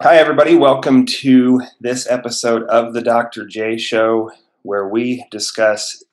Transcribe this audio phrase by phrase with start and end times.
[0.00, 0.54] Hi, everybody.
[0.54, 3.44] Welcome to this episode of the Dr.
[3.44, 4.30] J Show,
[4.62, 6.04] where we discuss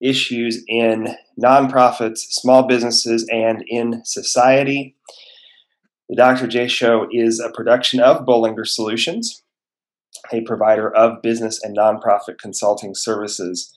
[0.00, 4.94] issues in nonprofits, small businesses, and in society.
[6.08, 6.46] The Dr.
[6.46, 9.42] J Show is a production of Bollinger Solutions,
[10.32, 13.74] a provider of business and nonprofit consulting services.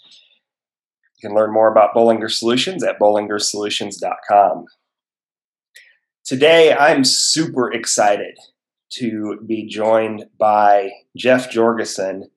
[1.23, 4.66] You can learn more about Bollinger Solutions at bollingersolutions.com.
[6.23, 8.38] Today, I'm super excited
[8.90, 12.30] to be joined by Jeff Jorgensen,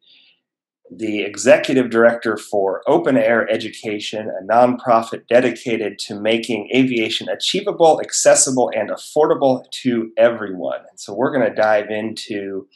[0.94, 8.70] the executive director for Open Air Education, a nonprofit dedicated to making aviation achievable, accessible,
[8.74, 10.80] and affordable to everyone.
[10.90, 12.66] And so we're going to dive into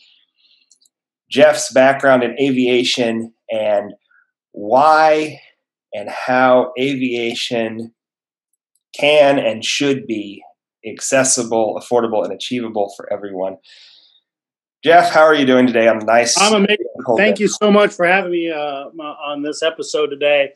[1.28, 3.94] Jeff's background in aviation and
[4.52, 5.40] why
[5.92, 7.92] and how aviation
[8.98, 10.42] can and should be
[10.86, 13.56] accessible, affordable, and achievable for everyone.
[14.84, 15.88] Jeff, how are you doing today?
[15.88, 16.38] I'm nice.
[16.38, 16.86] I'm amazing.
[17.16, 20.52] Thank you so much for having me uh, on this episode today,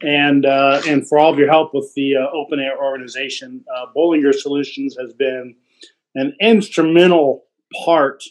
[0.00, 3.64] and uh, and for all of your help with the uh, Open Air organization.
[3.74, 5.56] Uh, Bollinger Solutions has been
[6.14, 7.46] an instrumental
[7.84, 8.22] part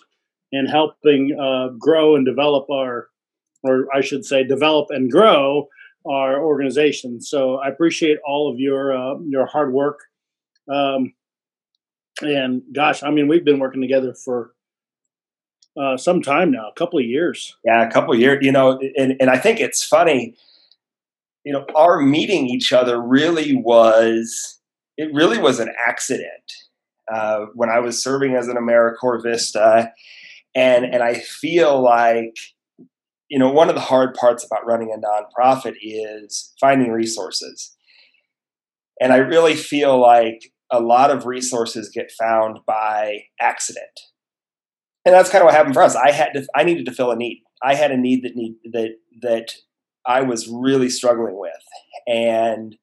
[0.53, 3.09] in helping uh, grow and develop our,
[3.63, 5.67] or I should say, develop and grow
[6.05, 7.19] our organization.
[7.19, 9.99] So I appreciate all of your uh, your hard work.
[10.71, 11.13] Um,
[12.21, 14.53] and gosh, I mean, we've been working together for
[15.79, 17.57] uh, some time now, a couple of years.
[17.65, 18.39] Yeah, a couple of years.
[18.41, 20.35] You know, and and I think it's funny.
[21.43, 24.59] You know, our meeting each other really was
[24.97, 26.53] it really was an accident.
[27.13, 29.91] Uh, when I was serving as an AmeriCorps Vista,
[30.55, 32.37] and and I feel like
[33.27, 37.75] you know one of the hard parts about running a nonprofit is finding resources,
[39.01, 43.99] and I really feel like a lot of resources get found by accident.
[45.05, 45.95] And that's kind of what happened for us.
[45.95, 47.43] I had to I needed to fill a need.
[47.61, 49.51] I had a need that need that that
[50.05, 51.51] I was really struggling with.
[52.07, 52.75] And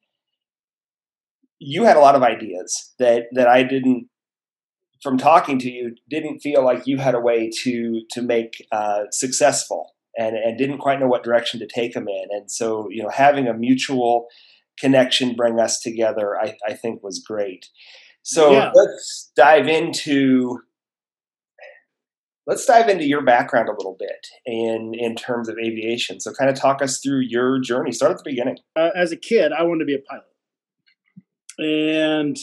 [1.59, 4.07] you had a lot of ideas that that I didn't
[5.03, 9.05] from talking to you didn't feel like you had a way to to make uh,
[9.11, 13.03] successful and and didn't quite know what direction to take them in and so you
[13.03, 14.27] know having a mutual
[14.81, 17.69] connection bring us together, I, I think was great.
[18.23, 18.71] So yeah.
[18.75, 20.61] let's dive into
[22.47, 26.21] let's dive into your background a little bit in in terms of aviation.
[26.21, 27.93] So kind of talk us through your journey.
[27.93, 28.59] Start at the beginning.
[28.77, 30.25] Uh, as a kid, I wanted to be a pilot,
[31.59, 32.37] and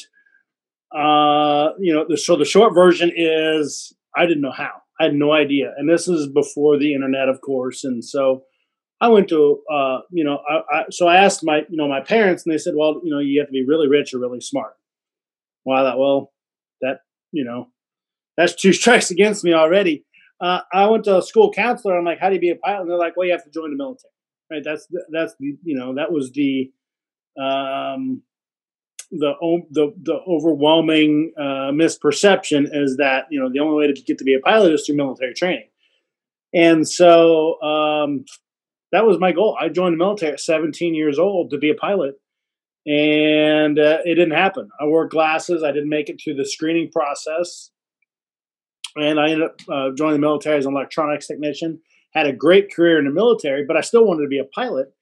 [0.96, 4.82] uh, you know, the, so the short version is I didn't know how.
[5.00, 8.44] I had no idea, and this is before the internet, of course, and so
[9.00, 12.02] I went to, uh, you know, I, I, so I asked my, you know, my
[12.02, 14.42] parents, and they said, well, you know, you have to be really rich or really
[14.42, 14.74] smart.
[15.66, 16.34] Well, I thought, well,
[16.82, 17.68] that, you know,
[18.38, 20.06] that's two strikes against me already.
[20.40, 21.98] Uh, I went to a school counselor.
[21.98, 22.82] I'm like, how do you be a pilot?
[22.82, 24.12] And they're like, well, you have to join the military,
[24.52, 24.64] right?
[24.64, 26.72] That's that's the, you know, that was the,
[27.40, 28.22] um,
[29.12, 29.34] the
[29.72, 34.24] the the overwhelming uh, misperception is that you know the only way to get to
[34.24, 35.70] be a pilot is through military training,
[36.54, 38.26] and so um,
[38.92, 39.58] that was my goal.
[39.60, 42.16] I joined the military at 17 years old to be a pilot,
[42.86, 44.70] and uh, it didn't happen.
[44.80, 45.64] I wore glasses.
[45.64, 47.72] I didn't make it through the screening process,
[48.96, 51.80] and I ended up uh, joining the military as an electronics technician.
[52.14, 54.94] Had a great career in the military, but I still wanted to be a pilot.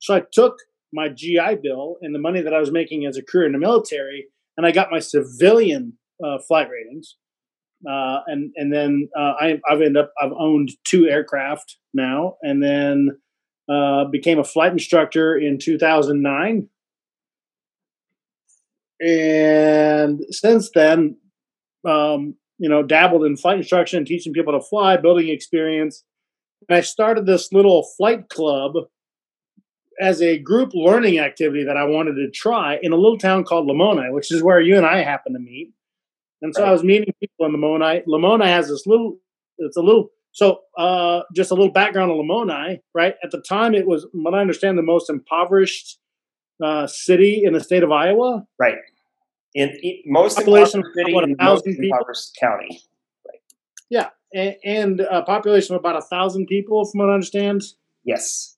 [0.00, 0.56] So I took
[0.92, 3.58] my GI Bill and the money that I was making as a career in the
[3.58, 4.26] military,
[4.56, 7.16] and I got my civilian uh, flight ratings.
[7.86, 12.62] Uh, and and then uh, I, have ended up I've owned two aircraft now, and
[12.62, 13.10] then
[13.68, 16.68] uh, became a flight instructor in 2009.
[19.00, 21.16] And since then,
[21.86, 26.04] um, you know, dabbled in flight instruction, teaching people to fly, building experience.
[26.68, 28.74] And I started this little flight club
[30.00, 33.68] as a group learning activity that I wanted to try in a little town called
[33.68, 35.72] Lamoni, which is where you and I happen to meet.
[36.42, 36.68] And so right.
[36.68, 38.04] I was meeting people in Lamoni.
[38.06, 39.18] Lamoni has this little,
[39.58, 43.14] it's a little so, uh, just a little background on Lamoni, right?
[43.22, 46.00] At the time, it was, what I understand, the most impoverished
[46.60, 48.44] uh, city in the state of Iowa.
[48.58, 48.74] Right.
[49.54, 51.84] In, in most population of city, what, a thousand people.
[51.84, 52.82] impoverished county.
[53.24, 53.40] Right.
[53.88, 57.62] Yeah, and, and a population of about a thousand people, from what I understand.
[58.02, 58.56] Yes.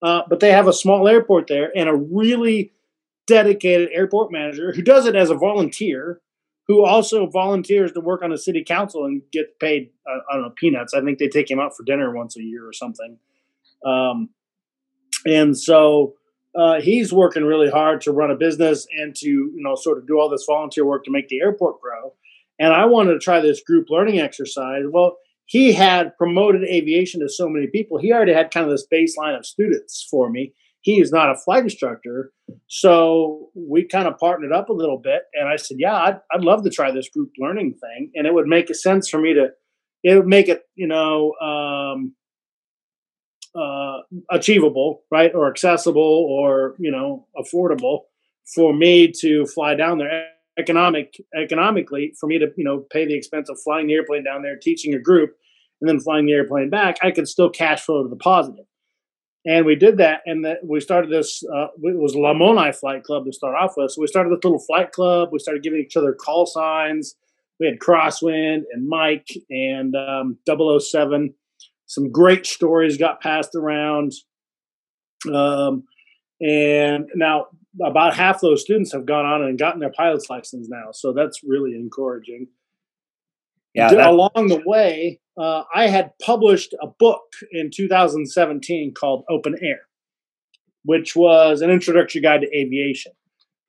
[0.00, 2.72] Uh, but they have a small airport there and a really
[3.26, 6.22] dedicated airport manager who does it as a volunteer
[6.66, 10.42] who also volunteers to work on a city council and get paid uh, I don't
[10.42, 10.94] know peanuts.
[10.94, 13.18] I think they take him out for dinner once a year or something.
[13.84, 14.30] Um,
[15.26, 16.14] and so
[16.54, 20.06] uh, he's working really hard to run a business and to you know sort of
[20.06, 22.14] do all this volunteer work to make the airport grow.
[22.58, 24.84] and I wanted to try this group learning exercise.
[24.88, 27.98] Well, he had promoted aviation to so many people.
[27.98, 30.54] He already had kind of this baseline of students for me.
[30.84, 32.30] He is not a flight instructor.
[32.68, 35.22] So we kind of partnered up a little bit.
[35.32, 38.10] And I said, Yeah, I'd, I'd love to try this group learning thing.
[38.14, 39.48] And it would make a sense for me to,
[40.02, 42.14] it would make it, you know, um,
[43.58, 44.00] uh,
[44.30, 45.34] achievable, right?
[45.34, 48.00] Or accessible or, you know, affordable
[48.54, 50.26] for me to fly down there
[50.58, 54.42] economic economically for me to you know pay the expense of flying the airplane down
[54.42, 55.34] there teaching a group
[55.80, 58.64] and then flying the airplane back i could still cash flow to the positive
[59.46, 63.24] and we did that and that we started this uh, it was lamoni flight club
[63.24, 65.96] to start off with so we started this little flight club we started giving each
[65.96, 67.14] other call signs
[67.60, 71.34] we had crosswind and mike and um, 007
[71.86, 74.12] some great stories got passed around
[75.32, 75.84] um,
[76.40, 77.46] and now
[77.82, 80.92] about half those students have gone on and gotten their pilot's license now.
[80.92, 82.48] So that's really encouraging.
[83.74, 83.90] Yeah.
[83.90, 89.80] That- Along the way, uh, I had published a book in 2017 called Open Air,
[90.84, 93.12] which was an introductory guide to aviation.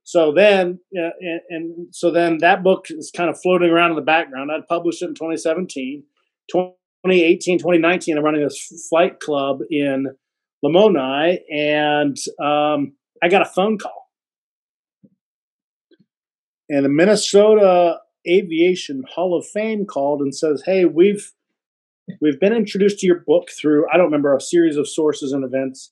[0.03, 3.95] So then, uh, and, and, so then that book is kind of floating around in
[3.95, 4.51] the background.
[4.51, 6.03] I'd published it in 2017.
[6.51, 10.05] 2018, 2019, I'm running this flight club in
[10.63, 14.09] Lamoni, and um, I got a phone call.
[16.69, 21.31] And the Minnesota Aviation Hall of Fame called and says, "Hey, we've
[22.21, 25.43] we've been introduced to your book through I don't remember a series of sources and
[25.43, 25.91] events,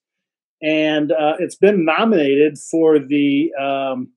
[0.62, 4.12] and uh, it's been nominated for the um,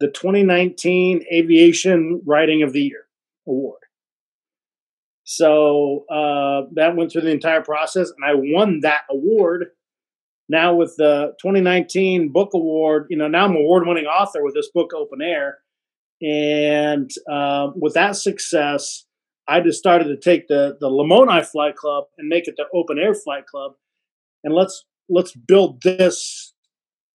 [0.00, 3.04] the 2019 Aviation Writing of the Year
[3.46, 3.80] award."
[5.24, 9.66] So uh, that went through the entire process, and I won that award.
[10.48, 14.70] Now with the 2019 book award you know now i'm an award-winning author with this
[14.72, 15.58] book open air.
[16.22, 19.05] And uh, with that success
[19.48, 22.98] i just started to take the the lamoni flight club and make it the open
[22.98, 23.72] air flight club
[24.44, 26.54] and let's let's build this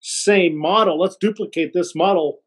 [0.01, 2.41] same model let's duplicate this model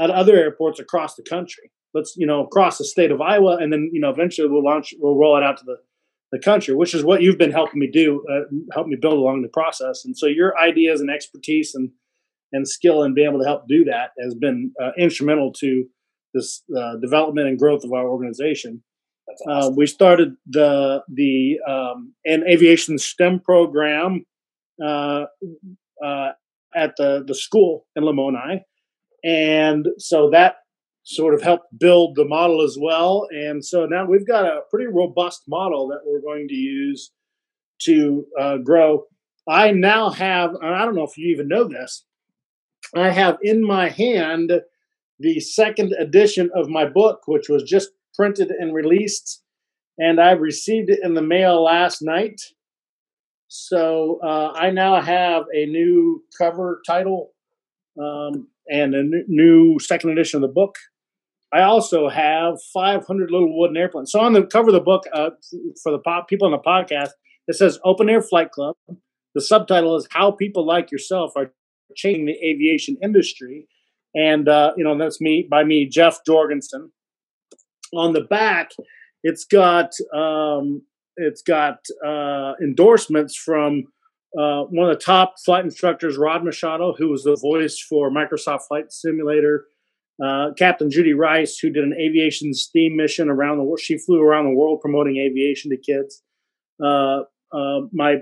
[0.00, 3.72] at other airports across the country let's you know across the state of iowa and
[3.72, 5.76] then you know eventually we'll launch we'll roll it out to the
[6.30, 9.42] the country, which is what you've been helping me do, uh, help me build along
[9.42, 10.04] the process.
[10.04, 11.90] And so your ideas and expertise and
[12.50, 15.84] and skill and being able to help do that has been uh, instrumental to
[16.32, 18.82] this uh, development and growth of our organization.
[19.48, 24.24] Uh, we started the the um, an aviation STEM program
[24.84, 25.24] uh,
[26.04, 26.30] uh,
[26.74, 28.60] at the the school in Lamoni,
[29.24, 30.56] and so that
[31.04, 33.26] sort of helped build the model as well.
[33.30, 37.12] And so now we've got a pretty robust model that we're going to use
[37.82, 39.04] to uh, grow.
[39.48, 42.04] I now have, and I don't know if you even know this,
[42.94, 44.52] I have in my hand
[45.18, 49.42] the second edition of my book, which was just printed and released,
[49.96, 52.40] and I received it in the mail last night.
[53.46, 57.32] So uh, I now have a new cover title
[57.98, 60.76] um, and a new second edition of the book.
[61.52, 64.12] I also have 500 little wooden airplanes.
[64.12, 65.30] So on the cover of the book, uh,
[65.82, 67.10] for the pop, people on the podcast,
[67.46, 68.76] it says Open Air Flight Club.
[69.34, 71.52] The subtitle is How People Like Yourself Are
[71.96, 73.66] Changing the Aviation Industry.
[74.14, 76.90] And, uh, you know, that's me, by me, Jeff Jorgensen.
[77.94, 78.70] On the back,
[79.22, 80.82] it's got, um,
[81.16, 83.84] it's got uh, endorsements from
[84.38, 88.62] uh, one of the top flight instructors, Rod Machado, who was the voice for Microsoft
[88.68, 89.66] Flight Simulator,
[90.22, 93.80] uh, Captain Judy Rice, who did an aviation STEAM mission around the world.
[93.80, 96.22] She flew around the world promoting aviation to kids.
[96.82, 98.16] Uh, uh, my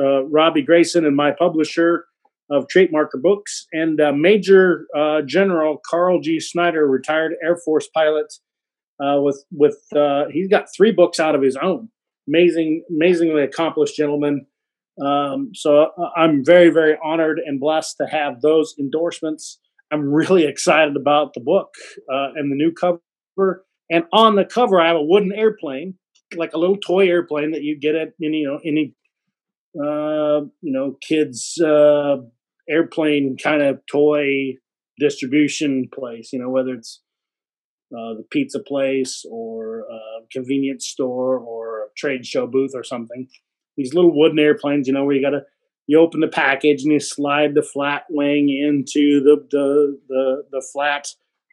[0.00, 2.04] uh, Robbie Grayson and my publisher
[2.50, 4.86] of Traitmarker Books, and Major
[5.26, 6.40] General Carl G.
[6.40, 8.32] Snyder, retired Air Force pilot,
[9.00, 9.78] uh, with with
[10.30, 11.88] he's got three books out of his own.
[12.28, 14.46] Amazing, amazingly accomplished gentleman.
[15.04, 19.58] Um, so I'm very, very honored and blessed to have those endorsements.
[19.90, 21.68] I'm really excited about the book
[22.12, 23.64] uh, and the new cover.
[23.90, 25.94] And on the cover, I have a wooden airplane,
[26.36, 28.94] like a little toy airplane that you get at any, you know any
[29.80, 32.16] uh, you know kids uh,
[32.68, 34.54] airplane kind of toy
[34.98, 36.32] distribution place.
[36.32, 37.00] You know whether it's
[37.92, 43.28] uh, the pizza place or a convenience store or a trade show booth or something.
[43.76, 45.42] These little wooden airplanes, you know, where you got to
[45.86, 50.66] you open the package and you slide the flat wing into the the the, the
[50.72, 51.08] flat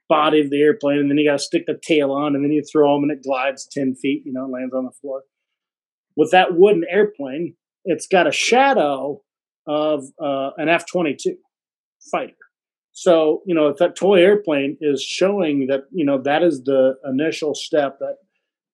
[0.10, 2.52] body of the airplane, and then you got to stick the tail on, and then
[2.52, 4.24] you throw them, and it glides ten feet.
[4.26, 5.24] You know, lands on the floor.
[6.16, 9.22] With that wooden airplane, it's got a shadow
[9.68, 11.38] of uh, an F twenty two
[12.12, 12.34] fighter.
[12.98, 16.96] So, you know, if that toy airplane is showing that, you know, that is the
[17.04, 18.16] initial step, that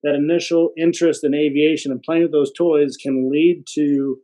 [0.04, 4.16] that initial interest in aviation and playing with those toys can lead to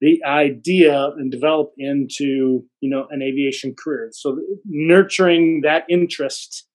[0.00, 4.10] the idea and develop into, you know, an aviation career.
[4.12, 6.66] So nurturing that interest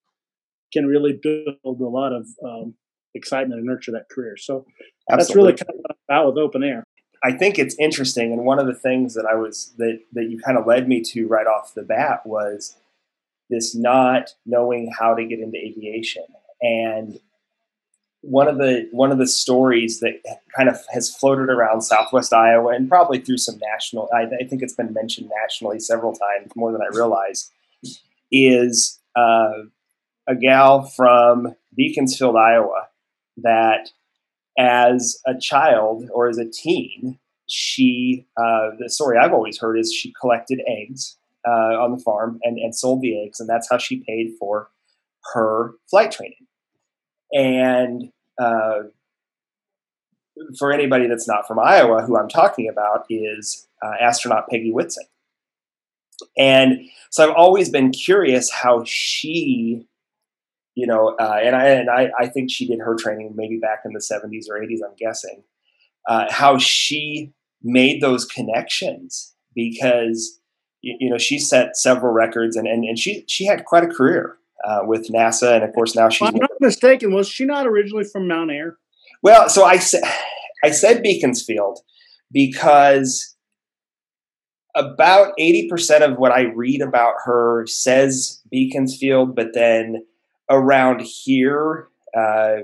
[0.72, 2.74] can really build a lot of um,
[3.14, 4.38] excitement and nurture that career.
[4.38, 4.66] So
[5.10, 5.18] Absolutely.
[5.18, 6.86] that's really kind of what I'm about with open air.
[7.24, 10.40] I think it's interesting, and one of the things that I was that that you
[10.40, 12.76] kind of led me to right off the bat was
[13.50, 16.26] this not knowing how to get into aviation,
[16.62, 17.20] and
[18.22, 20.22] one of the one of the stories that
[20.56, 24.10] kind of has floated around Southwest Iowa and probably through some national.
[24.14, 27.52] I, I think it's been mentioned nationally several times, more than I realize,
[28.32, 29.64] is uh,
[30.28, 32.88] a gal from Beaconsfield, Iowa,
[33.38, 33.90] that
[34.62, 39.92] as a child or as a teen, she, uh, the story I've always heard is
[39.92, 43.78] she collected eggs uh, on the farm and, and sold the eggs, and that's how
[43.78, 44.70] she paid for
[45.34, 46.46] her flight training.
[47.34, 48.84] And uh,
[50.60, 55.06] for anybody that's not from Iowa, who I'm talking about is uh, astronaut Peggy Whitson.
[56.38, 59.88] And so I've always been curious how she
[60.76, 63.82] you know, uh, and I and I, I think she did her training maybe back
[63.86, 64.80] in the 70s or 80s.
[64.86, 65.44] I'm guessing
[66.08, 70.40] uh, how she made those connections because
[70.82, 73.88] you, you, know she set several records and and, and she she had quite a
[73.88, 76.28] career uh, with NASA and of course now she's.
[76.28, 77.14] I'm not mistaken.
[77.14, 78.78] Was she not originally from Mount Ayr?
[79.22, 80.04] Well, so I said
[80.64, 81.80] I said Beaconsfield
[82.32, 83.36] because
[84.74, 90.06] about 80% of what I read about her says Beaconsfield, but then
[90.52, 92.58] around here, uh,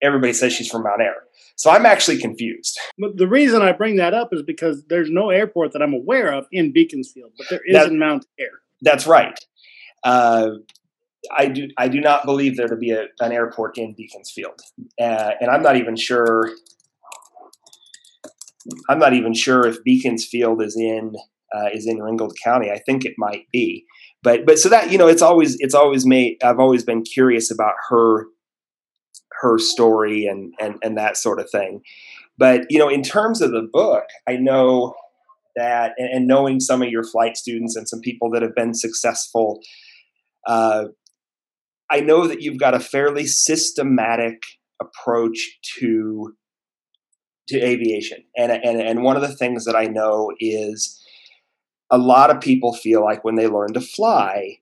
[0.00, 1.24] everybody says she's from Mount Ayr.
[1.56, 2.78] So I'm actually confused.
[2.98, 6.32] But the reason I bring that up is because there's no airport that I'm aware
[6.32, 8.60] of in Beaconsfield, but there is that, in Mount Ayr.
[8.80, 9.36] That's right.
[10.04, 10.50] Uh,
[11.36, 11.68] I do.
[11.76, 14.60] I do not believe there to be a, an airport in Beaconsfield,
[15.00, 16.50] uh, and I'm not even sure.
[18.88, 21.16] I'm not even sure if Beaconsfield is in
[21.52, 22.70] uh, is in Ringgold County.
[22.70, 23.84] I think it might be,
[24.22, 26.38] but but so that you know, it's always it's always made.
[26.42, 28.26] I've always been curious about her
[29.40, 31.82] her story and and and that sort of thing.
[32.36, 34.94] But you know, in terms of the book, I know
[35.56, 38.74] that and, and knowing some of your flight students and some people that have been
[38.74, 39.60] successful.
[40.46, 40.86] Uh,
[41.90, 44.42] I know that you've got a fairly systematic
[44.80, 46.34] approach to
[47.48, 51.02] to aviation, and and and one of the things that I know is
[51.90, 54.58] a lot of people feel like when they learn to fly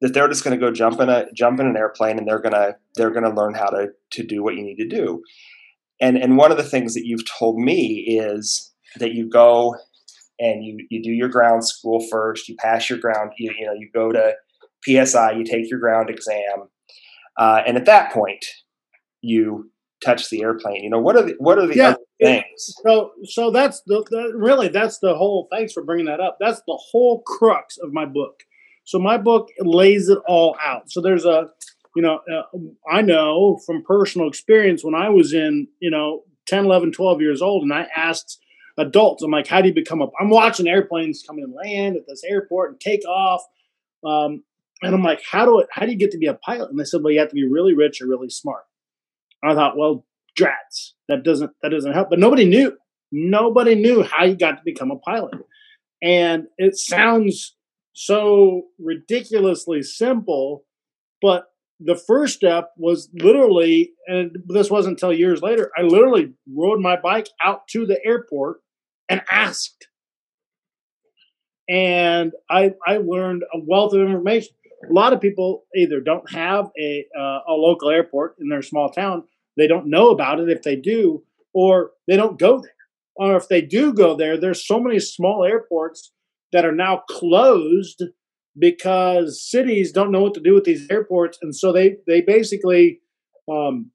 [0.00, 2.40] that they're just going to go jump in a jump in an airplane and they're
[2.40, 5.22] going to they're going to learn how to to do what you need to do.
[6.00, 9.76] And and one of the things that you've told me is that you go
[10.38, 13.72] and you you do your ground school first you pass your ground you, you know
[13.72, 14.34] you go to
[14.86, 16.68] psi you take your ground exam
[17.38, 18.44] uh, and at that point
[19.20, 19.70] you
[20.04, 20.82] touch the airplane.
[20.82, 22.74] You know what are the what are the yeah, things.
[22.82, 26.38] so so that's the, the really that's the whole thanks for bringing that up.
[26.40, 28.42] That's the whole crux of my book.
[28.84, 30.90] So my book lays it all out.
[30.90, 31.50] So there's a
[31.96, 32.58] you know uh,
[32.90, 37.40] i know from personal experience when i was in you know 10 11 12 years
[37.40, 38.38] old and i asked
[38.76, 42.06] adults i'm like how do you become a i'm watching airplanes come and land at
[42.06, 43.42] this airport and take off
[44.04, 44.44] um,
[44.82, 46.70] and i'm like how do it how do you get to be a pilot?
[46.70, 48.64] And they said well you have to be really rich or really smart.
[49.42, 50.04] I thought, well,
[50.38, 52.10] drats, that doesn't that doesn't help.
[52.10, 52.76] But nobody knew.
[53.10, 55.34] Nobody knew how you got to become a pilot.
[56.02, 57.56] And it sounds
[57.94, 60.64] so ridiculously simple,
[61.20, 61.46] but
[61.80, 66.96] the first step was literally, and this wasn't until years later, I literally rode my
[67.00, 68.58] bike out to the airport
[69.08, 69.88] and asked.
[71.68, 74.52] And I, I learned a wealth of information
[74.88, 78.90] a lot of people either don't have a uh, a local airport in their small
[78.90, 79.24] town,
[79.58, 81.22] they don't know about it if they do,
[81.52, 82.72] or they don't go there.
[83.16, 86.12] Or if they do go there, there's so many small airports
[86.52, 88.04] that are now closed
[88.58, 93.00] because cities don't know what to do with these airports, and so they they basically
[93.50, 93.90] um,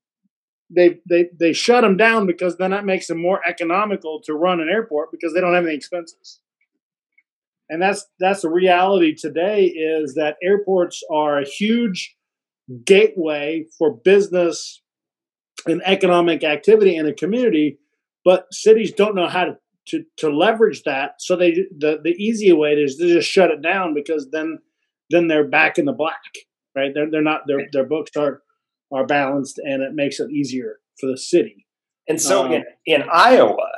[0.69, 4.59] they they they shut them down because then that makes them more economical to run
[4.59, 6.39] an airport because they don't have any expenses
[7.73, 12.15] and that's that's the reality today is that airports are a huge
[12.85, 14.82] gateway for business
[15.65, 17.79] and economic activity in a community
[18.25, 22.51] but cities don't know how to to, to leverage that so they the, the easy
[22.53, 24.59] way is to just shut it down because then
[25.09, 26.21] then they're back in the black
[26.75, 28.41] right they're, they're not their their books are
[28.93, 31.65] are balanced and it makes it easier for the city
[32.07, 33.69] and so um, in, in iowa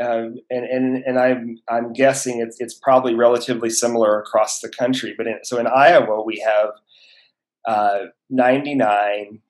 [0.00, 5.14] um, and and and I'm I'm guessing it's it's probably relatively similar across the country.
[5.16, 6.70] But in, so in Iowa, we have
[7.66, 9.40] uh, 99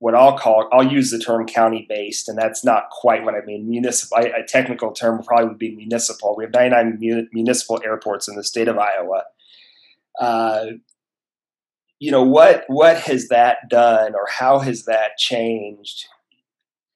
[0.00, 3.44] what I'll call I'll use the term county based, and that's not quite what I
[3.44, 3.68] mean.
[3.68, 6.34] Municipal, a technical term probably would be municipal.
[6.36, 9.24] We have 99 municipal airports in the state of Iowa.
[10.18, 10.64] Uh,
[11.98, 16.06] you know what what has that done, or how has that changed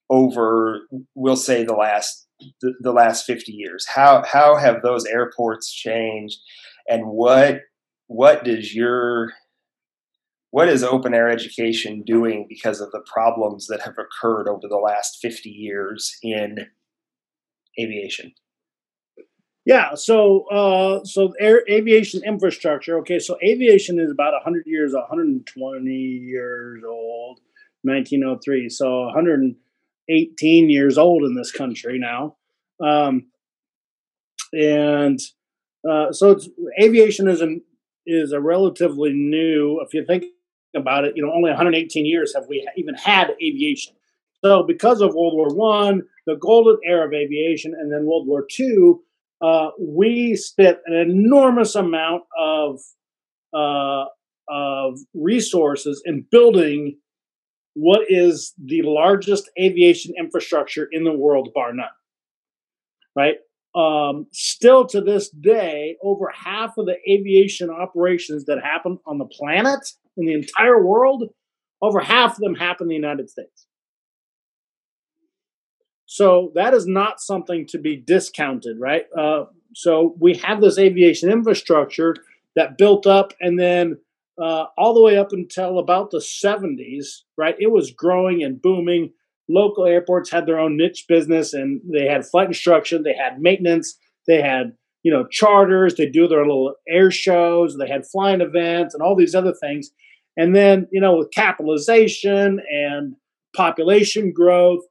[0.09, 0.81] over,
[1.15, 2.27] we'll say, the last
[2.63, 3.87] the, the last 50 years?
[3.87, 6.39] How how have those airports changed,
[6.89, 7.61] and what
[8.07, 9.35] what does your
[10.55, 14.77] what is open air education doing because of the problems that have occurred over the
[14.77, 16.69] last 50 years in
[17.77, 18.33] aviation?
[19.67, 22.99] Yeah, so uh, so air aviation infrastructure.
[22.99, 27.41] Okay, so aviation is about 100 years, 120 years old,
[27.83, 28.69] 1903.
[28.69, 32.37] So 118 years old in this country now,
[32.81, 33.27] um,
[34.53, 35.19] and
[35.91, 36.39] uh, so
[36.81, 37.61] aviation is an
[38.07, 39.81] is a relatively new.
[39.85, 40.27] If you think
[40.77, 43.95] about it, you know, only 118 years have we even had aviation.
[44.45, 48.45] So, because of World War One, the golden era of aviation, and then World War
[48.49, 49.03] Two,
[49.41, 52.81] uh, we spent an enormous amount of
[53.55, 54.05] uh,
[54.49, 56.99] of resources in building
[57.75, 61.87] what is the largest aviation infrastructure in the world, bar none.
[63.17, 63.37] Right?
[63.75, 69.25] Um, still to this day, over half of the aviation operations that happen on the
[69.25, 69.81] planet
[70.17, 71.25] in the entire world,
[71.83, 73.67] over half of them happen in the United States.
[76.07, 79.05] So that is not something to be discounted, right?
[79.19, 79.45] Uh,
[79.75, 82.15] so we have this aviation infrastructure
[82.55, 83.99] that built up and then
[84.41, 87.57] uh, all the way up until about the 70s, right?
[87.59, 89.13] It was growing and booming.
[89.49, 93.99] Local airports had their own niche business and they had flight instruction, they had maintenance,
[94.27, 94.73] they had
[95.05, 99.15] you know charters, they do their little air shows, they had flying events and all
[99.15, 99.93] these other things.
[100.37, 103.15] And then, you know, with capitalization and
[103.55, 104.83] population growth,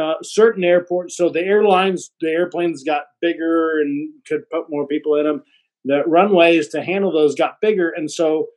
[0.00, 5.14] uh, certain airports, so the airlines, the airplanes got bigger and could put more people
[5.16, 5.42] in them.
[5.84, 7.90] The runways to handle those got bigger.
[7.90, 8.48] And so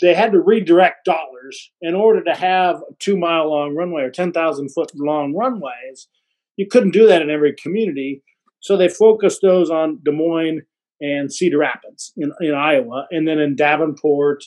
[0.00, 4.10] they had to redirect dollars in order to have a two mile long runway or
[4.10, 6.08] 10,000 foot long runways.
[6.56, 8.22] You couldn't do that in every community.
[8.60, 10.62] So they focused those on Des Moines
[11.00, 13.06] and Cedar Rapids in, in Iowa.
[13.10, 14.44] And then in Davenport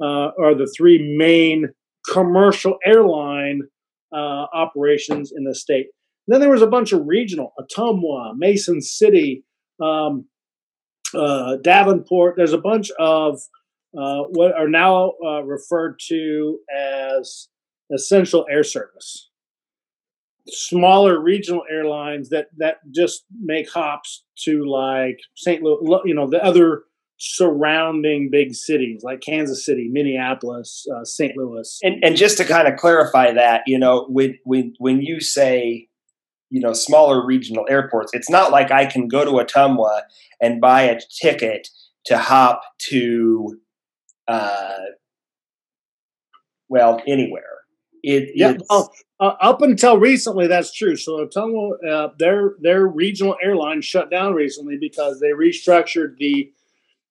[0.00, 1.68] uh, are the three main
[2.12, 3.62] commercial airline
[4.12, 5.86] uh, operations in the state.
[6.26, 9.44] And then there was a bunch of regional, Ottumwa, Mason City,
[9.80, 10.26] um,
[11.14, 12.34] uh, Davenport.
[12.36, 13.40] There's a bunch of
[13.96, 17.48] uh, what are now uh, referred to as
[17.92, 19.30] essential air service.
[20.48, 25.62] Smaller regional airlines that that just make hops to like St.
[25.62, 26.82] Louis, you know, the other
[27.24, 31.36] surrounding big cities like Kansas City, Minneapolis, uh, St.
[31.36, 31.78] Louis.
[31.84, 35.88] And, and just to kind of clarify that, you know, when when when you say
[36.50, 40.02] you know smaller regional airports, it's not like I can go to Ottumwa
[40.40, 41.68] and buy a ticket
[42.06, 43.60] to hop to
[44.26, 44.78] uh,
[46.68, 47.44] well anywhere.
[48.02, 50.96] It, yeah, well, uh, up until recently, that's true.
[50.96, 56.52] So Ottumwa, uh, their their regional airline shut down recently because they restructured the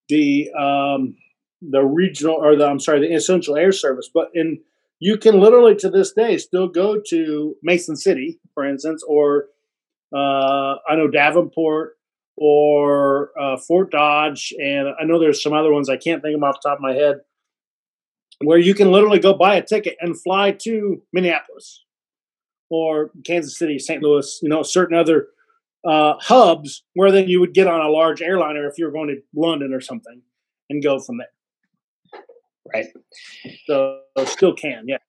[0.10, 1.16] the um,
[1.62, 4.10] the regional or the I'm sorry, the essential air service.
[4.14, 4.60] But in
[5.00, 9.46] you can literally to this day still go to Mason City, for instance, or
[10.14, 11.98] uh, I know Davenport
[12.36, 16.44] or uh, Fort Dodge, and I know there's some other ones I can't think of
[16.44, 17.22] off the top of my head,
[18.42, 21.86] where you can literally go buy a ticket and fly to Minneapolis
[22.72, 24.02] or Kansas City, St.
[24.02, 25.28] Louis, you know, certain other
[25.86, 29.10] uh, hubs where then you would get on a large airliner if you were going
[29.10, 30.22] to London or something
[30.70, 32.24] and go from there.
[32.74, 32.86] Right.
[33.66, 35.00] So, so still can, yeah.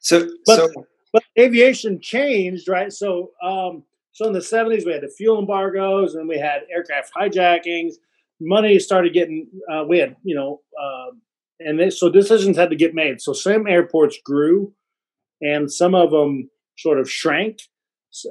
[0.00, 2.92] So, but, so but aviation changed, right?
[2.92, 7.12] So, um, so in the seventies we had the fuel embargoes and we had aircraft
[7.16, 7.94] hijackings.
[8.40, 9.48] Money started getting.
[9.72, 11.12] Uh, we had, you know, uh,
[11.60, 13.20] and they, so decisions had to get made.
[13.20, 14.72] So some airports grew,
[15.40, 17.58] and some of them sort of shrank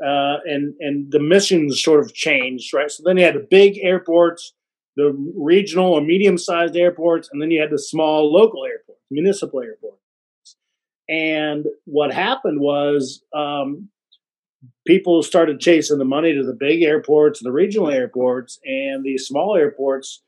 [0.03, 2.89] uh, and and the missions sort of changed, right?
[2.89, 4.53] So then you had the big airports,
[4.95, 10.01] the regional or medium-sized airports, and then you had the small local airports, municipal airports.
[11.09, 13.89] And what happened was um,
[14.85, 19.55] people started chasing the money to the big airports, the regional airports, and the small
[19.55, 20.23] airports.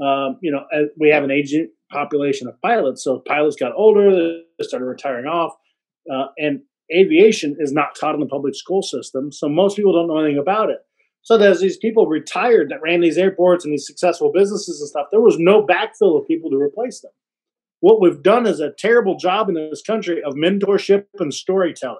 [0.00, 0.64] Um, you know,
[0.98, 5.54] we have an aging population of pilots, so pilots got older, they started retiring off,
[6.12, 6.60] uh, and
[6.94, 10.38] aviation is not taught in the public school system, so most people don't know anything
[10.38, 10.78] about it.
[11.22, 15.08] So there's these people retired that ran these airports and these successful businesses and stuff.
[15.10, 17.12] There was no backfill of people to replace them.
[17.80, 21.98] What we've done is a terrible job in this country of mentorship and storytelling.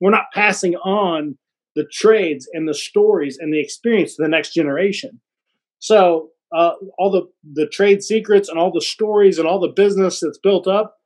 [0.00, 1.38] We're not passing on
[1.74, 5.20] the trades and the stories and the experience to the next generation.
[5.78, 10.20] So uh, all the the trade secrets and all the stories and all the business
[10.20, 10.97] that's built up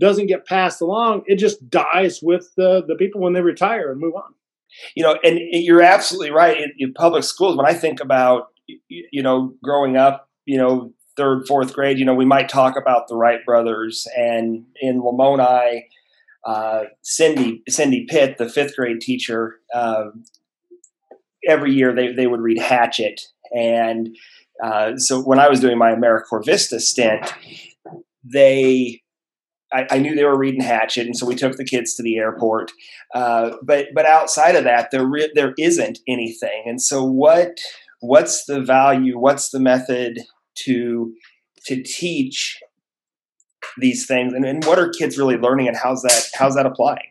[0.00, 1.22] doesn't get passed along.
[1.26, 4.34] It just dies with the the people when they retire and move on.
[4.94, 6.56] You know, and you're absolutely right.
[6.56, 8.48] In, in public schools, when I think about
[8.88, 13.08] you know growing up, you know third fourth grade, you know we might talk about
[13.08, 15.82] the Wright brothers, and in Lamoni,
[16.44, 19.60] uh, Cindy Cindy Pitt, the fifth grade teacher.
[19.72, 20.10] Uh,
[21.48, 23.18] every year they, they would read Hatchet
[23.54, 24.14] and
[24.62, 27.32] uh, so when I was doing my AmeriCorps Vista stint,
[28.22, 29.02] they
[29.72, 32.16] I, I, knew they were reading Hatchet, and so we took the kids to the
[32.16, 32.72] airport.
[33.14, 36.64] Uh, but but outside of that, there re- there isn't anything.
[36.66, 37.58] And so what
[38.00, 39.18] what's the value?
[39.18, 40.20] What's the method
[40.64, 41.14] to
[41.66, 42.60] to teach
[43.78, 44.32] these things?
[44.32, 45.68] And, and what are kids really learning?
[45.68, 47.10] And how's that how's that applying?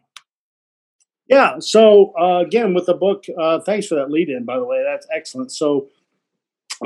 [1.28, 1.60] Yeah.
[1.60, 4.46] So uh, again, with the book, uh, thanks for that lead in.
[4.46, 5.52] By the way, that's excellent.
[5.52, 5.90] So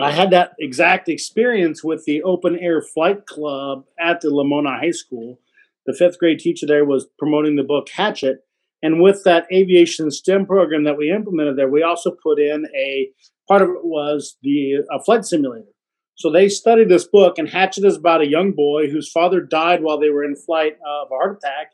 [0.02, 4.92] I had that exact experience with the open air flight club at the Lamoni High
[4.92, 5.40] School.
[5.86, 8.38] The fifth grade teacher there was promoting the book Hatchet.
[8.82, 13.10] And with that aviation STEM program that we implemented there, we also put in a
[13.48, 15.68] part of it was the a flight simulator.
[16.16, 19.82] So they studied this book, and Hatchet is about a young boy whose father died
[19.82, 21.72] while they were in flight of a heart attack,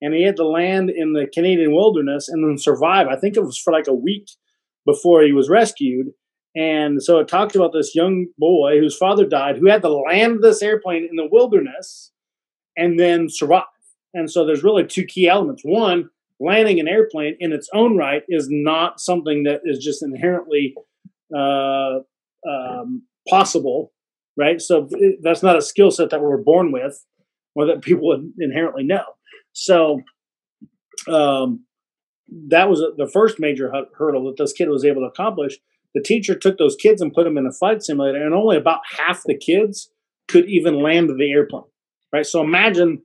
[0.00, 3.08] and he had to land in the Canadian wilderness and then survive.
[3.08, 4.28] I think it was for like a week
[4.86, 6.08] before he was rescued.
[6.54, 10.42] And so it talks about this young boy whose father died, who had to land
[10.42, 12.12] this airplane in the wilderness
[12.76, 13.64] and then survive.
[14.14, 15.62] And so there's really two key elements.
[15.64, 20.74] One, landing an airplane in its own right is not something that is just inherently
[21.36, 22.00] uh,
[22.48, 23.92] um, possible,
[24.36, 24.60] right?
[24.60, 24.88] So
[25.22, 27.04] that's not a skill set that we're born with
[27.54, 29.04] or that people inherently know.
[29.52, 30.02] So
[31.08, 31.64] um,
[32.48, 35.58] that was the first major hurdle that this kid was able to accomplish
[35.94, 38.80] the teacher took those kids and put them in a flight simulator, and only about
[38.96, 39.90] half the kids
[40.28, 41.64] could even land the airplane.
[42.12, 42.26] Right.
[42.26, 43.02] So imagine,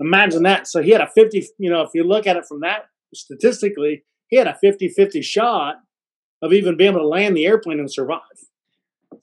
[0.00, 0.66] imagine that.
[0.66, 4.04] So he had a 50, you know, if you look at it from that statistically,
[4.28, 5.76] he had a 50 50 shot
[6.42, 8.20] of even being able to land the airplane and survive.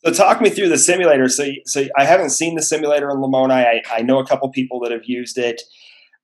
[0.04, 1.28] So talk me through the simulator.
[1.30, 3.52] So, so I haven't seen the simulator in Lamoni.
[3.52, 5.62] I, I know a couple people that have used it.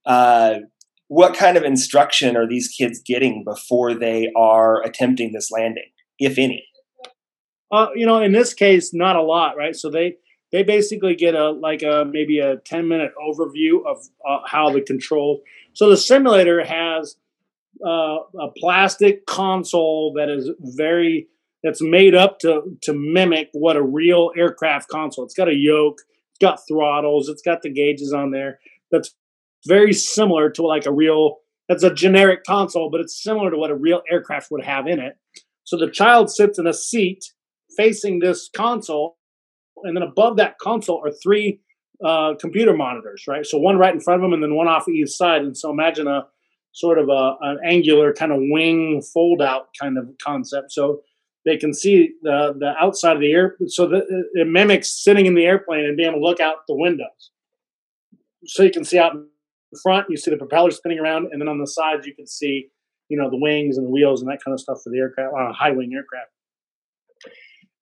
[0.05, 0.59] Uh,
[1.07, 6.37] what kind of instruction are these kids getting before they are attempting this landing, if
[6.37, 6.65] any?
[7.71, 9.75] Uh, you know, in this case, not a lot, right?
[9.75, 10.15] So they
[10.51, 14.81] they basically get a like a maybe a ten minute overview of uh, how the
[14.81, 15.39] controls.
[15.73, 17.15] So the simulator has
[17.85, 21.27] uh, a plastic console that is very
[21.63, 25.25] that's made up to to mimic what a real aircraft console.
[25.25, 25.99] It's got a yoke,
[26.31, 28.59] it's got throttles, it's got the gauges on there.
[28.91, 29.15] That's
[29.67, 31.37] very similar to like a real.
[31.69, 34.99] That's a generic console, but it's similar to what a real aircraft would have in
[34.99, 35.13] it.
[35.63, 37.23] So the child sits in a seat
[37.77, 39.15] facing this console,
[39.83, 41.59] and then above that console are three
[42.03, 43.45] uh, computer monitors, right?
[43.45, 45.41] So one right in front of them, and then one off each side.
[45.41, 46.27] And so imagine a
[46.73, 50.71] sort of a, an angular kind of wing fold out kind of concept.
[50.71, 51.01] So
[51.45, 53.55] they can see the the outside of the air.
[53.67, 56.75] So that it mimics sitting in the airplane and being able to look out the
[56.75, 57.31] windows.
[58.45, 59.27] So you can see out in
[59.83, 62.69] front, you see the propeller spinning around, and then on the sides you can see,
[63.09, 65.33] you know, the wings and the wheels and that kind of stuff for the aircraft,
[65.33, 66.31] uh, high wing aircraft.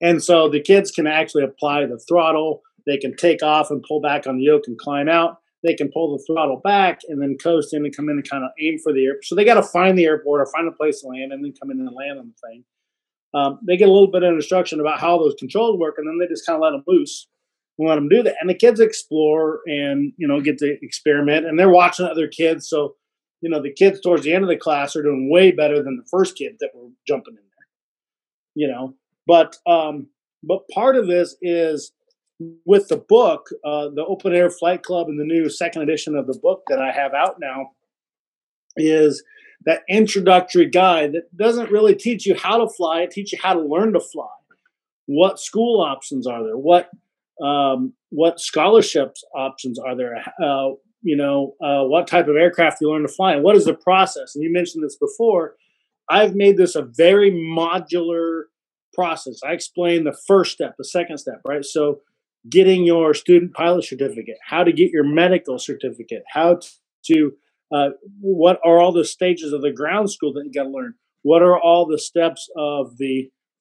[0.01, 2.61] And so the kids can actually apply the throttle.
[2.85, 5.37] They can take off and pull back on the yoke and climb out.
[5.63, 8.45] They can pull the throttle back and then coast in and come in and kind
[8.45, 9.25] of aim for the airport.
[9.25, 11.53] So they got to find the airport or find a place to land and then
[11.59, 12.63] come in and land on the thing.
[13.33, 16.17] Um, they get a little bit of instruction about how those controls work, and then
[16.19, 17.27] they just kind of let them loose
[17.77, 18.35] and let them do that.
[18.41, 22.67] And the kids explore and you know get to experiment, and they're watching other kids.
[22.67, 22.95] So
[23.41, 25.97] you know the kids towards the end of the class are doing way better than
[25.97, 27.67] the first kids that were jumping in there.
[28.55, 28.95] You know,
[29.29, 30.07] but um,
[30.41, 31.91] but part of this is
[32.65, 36.25] with the book, uh, the Open Air Flight Club, and the new second edition of
[36.25, 37.69] the book that I have out now
[38.75, 39.23] is
[39.65, 43.53] that introductory guide that doesn't really teach you how to fly; it teaches you how
[43.53, 44.25] to learn to fly.
[45.05, 46.57] What school options are there?
[46.57, 46.89] What
[47.39, 50.23] um, what scholarships options are there?
[50.43, 50.71] Uh,
[51.03, 53.75] you know, uh, what type of aircraft you learn to fly, and what is the
[53.75, 54.33] process?
[54.33, 55.55] And you mentioned this before.
[56.09, 58.45] I've made this a very modular
[58.99, 59.37] process.
[59.49, 61.65] I explained the first step, the second step, right?
[61.77, 61.83] So,
[62.57, 66.49] getting your student pilot certificate, how to get your medical certificate, how
[67.09, 67.21] to
[67.71, 70.93] Uh, what are all the stages of the ground school that you got to learn?
[71.29, 73.15] What are all the steps of the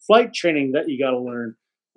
[0.07, 1.49] flight training that you got to learn?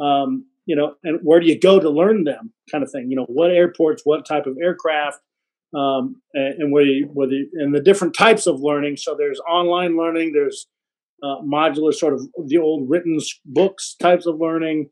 [0.08, 0.30] Um,
[0.70, 2.44] you know, and where do you go to learn them?
[2.72, 3.06] Kind of thing.
[3.10, 5.20] You know, what airports, what type of aircraft,
[5.82, 8.98] um, and, and where you, whether and the different types of learning.
[8.98, 10.28] So there's online learning.
[10.34, 10.60] There's
[11.24, 14.90] uh, modular sort of the old written books types of learning.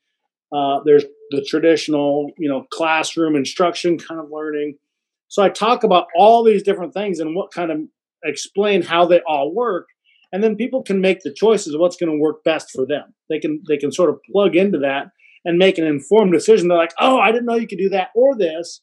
[0.55, 4.77] Uh, there's the traditional, you know, classroom instruction kind of learning.
[5.27, 7.79] So I talk about all these different things and what kind of
[8.23, 9.87] explain how they all work,
[10.33, 13.13] and then people can make the choices of what's going to work best for them.
[13.29, 15.11] They can they can sort of plug into that
[15.45, 16.67] and make an informed decision.
[16.67, 18.81] They're like, oh, I didn't know you could do that or this,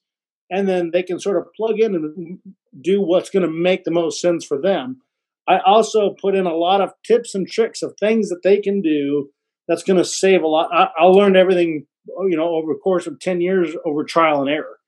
[0.50, 2.38] and then they can sort of plug in and
[2.80, 5.02] do what's going to make the most sense for them.
[5.48, 8.82] I also put in a lot of tips and tricks of things that they can
[8.82, 9.30] do
[9.68, 10.70] that's going to save a lot.
[10.72, 14.50] I, I, learned everything, you know, over the course of 10 years over trial and
[14.50, 14.78] error.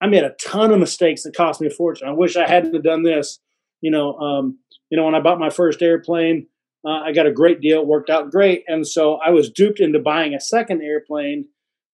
[0.00, 2.08] I made a ton of mistakes that cost me a fortune.
[2.08, 3.38] I wish I hadn't have done this.
[3.80, 4.58] You know, um,
[4.90, 6.46] you know, when I bought my first airplane,
[6.84, 7.80] uh, I got a great deal.
[7.80, 8.64] It worked out great.
[8.66, 11.46] And so I was duped into buying a second airplane.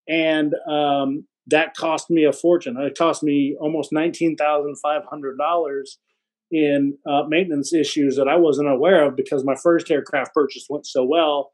[0.08, 2.76] And um, that cost me a fortune.
[2.78, 5.86] It cost me almost $19,500
[6.50, 10.86] in uh, maintenance issues that I wasn't aware of because my first aircraft purchase went
[10.86, 11.52] so well.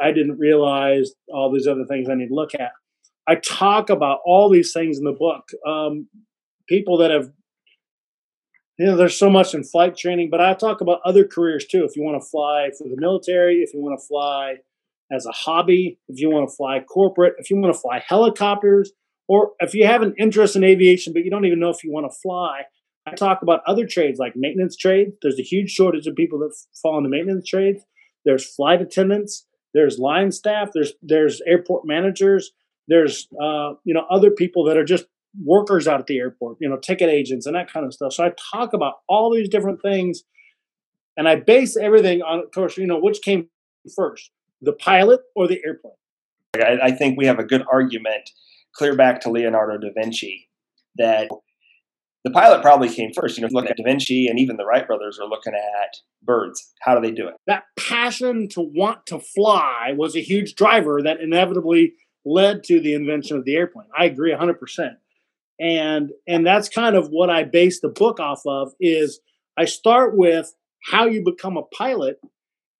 [0.00, 2.72] I didn't realize all these other things I need to look at.
[3.26, 5.48] I talk about all these things in the book.
[5.66, 6.08] Um,
[6.68, 7.30] people that have,
[8.78, 11.84] you know, there's so much in flight training, but I talk about other careers too.
[11.84, 14.56] If you want to fly for the military, if you want to fly
[15.10, 18.92] as a hobby, if you want to fly corporate, if you want to fly helicopters,
[19.28, 21.90] or if you have an interest in aviation, but you don't even know if you
[21.90, 22.62] want to fly,
[23.06, 25.12] I talk about other trades like maintenance trades.
[25.22, 27.84] There's a huge shortage of people that fall into maintenance trades.
[28.24, 29.46] There's flight attendants.
[29.74, 30.70] There's line staff.
[30.74, 32.50] There's there's airport managers.
[32.88, 35.06] There's uh, you know other people that are just
[35.44, 36.56] workers out at the airport.
[36.60, 38.12] You know ticket agents and that kind of stuff.
[38.12, 40.22] So I talk about all these different things,
[41.16, 43.48] and I base everything on, of course, you know which came
[43.94, 45.94] first, the pilot or the airplane.
[46.56, 48.30] I, I think we have a good argument,
[48.74, 50.48] clear back to Leonardo da Vinci,
[50.96, 51.28] that
[52.26, 53.38] the pilot probably came first.
[53.38, 56.72] You know, look at Da Vinci and even the Wright brothers are looking at birds.
[56.80, 57.34] How do they do it?
[57.46, 61.92] That passion to want to fly was a huge driver that inevitably
[62.24, 63.86] led to the invention of the airplane.
[63.96, 64.56] I agree 100%.
[65.60, 69.20] And and that's kind of what I base the book off of is
[69.56, 70.52] I start with
[70.90, 72.18] how you become a pilot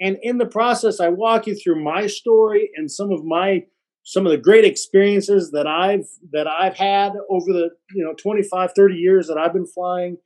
[0.01, 3.63] and in the process I walk you through my story and some of my
[4.07, 8.71] some of the great experiences that I've that I've had over the you know 25
[8.75, 10.16] 30 years that I've been flying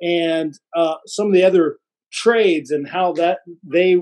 [0.00, 1.78] and uh, some of the other
[2.12, 3.96] trades and how that they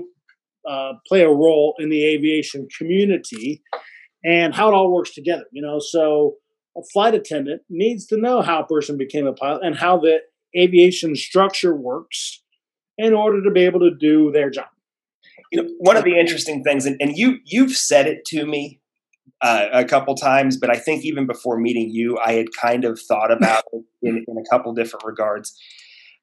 [0.69, 3.63] uh, play a role in the aviation community
[4.23, 5.79] and how it all works together you know?
[5.79, 6.35] So
[6.77, 10.19] a flight attendant needs to know how a person became a pilot and how the
[10.55, 12.43] aviation structure works
[12.97, 14.67] in order to be able to do their job.
[15.51, 18.81] You know one of the interesting things and, and you you've said it to me
[19.45, 22.99] uh, a couple times, but I think even before meeting you, I had kind of
[22.99, 25.55] thought about it in, in a couple different regards.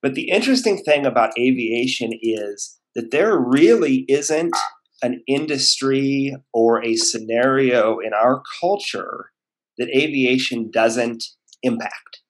[0.02, 4.54] But the interesting thing about aviation is that there really isn't
[5.02, 9.30] an industry or a scenario in our culture
[9.78, 11.24] that aviation doesn't
[11.62, 12.22] impact.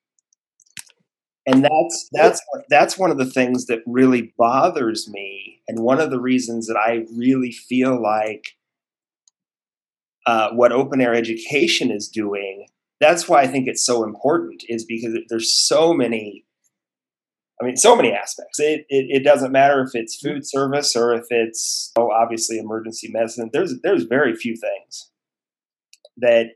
[1.46, 6.10] And that's that's that's one of the things that really bothers me and one of
[6.10, 8.44] the reasons that I really feel like
[10.26, 12.66] uh, what open air education is doing
[13.00, 16.44] that's why i think it's so important is because there's so many
[17.60, 18.58] i mean so many aspects.
[18.58, 23.08] It, it, it doesn't matter if it's food service or if it's oh, obviously emergency
[23.10, 23.50] medicine.
[23.52, 25.10] There's there's very few things
[26.16, 26.46] that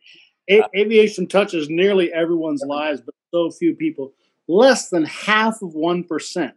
[0.50, 4.14] uh, aviation touches nearly everyone's lives but so few people.
[4.48, 6.52] Less than half of 1%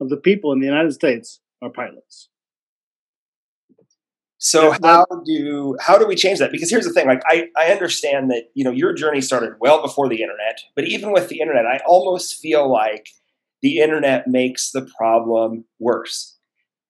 [0.00, 2.28] of the people in the united states are pilots
[4.44, 6.50] so how do how do we change that?
[6.50, 9.80] Because here's the thing: like I, I understand that you know your journey started well
[9.80, 13.06] before the internet, but even with the internet, I almost feel like
[13.62, 16.36] the internet makes the problem worse.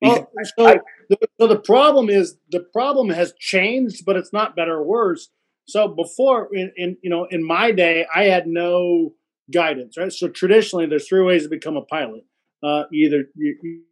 [0.01, 4.57] Well, so, I, the, so the problem is the problem has changed, but it's not
[4.57, 5.29] better or worse.
[5.67, 9.12] So before, in, in you know, in my day, I had no
[9.53, 10.11] guidance, right?
[10.11, 12.25] So traditionally, there's three ways to become a pilot.
[12.62, 13.25] Uh, either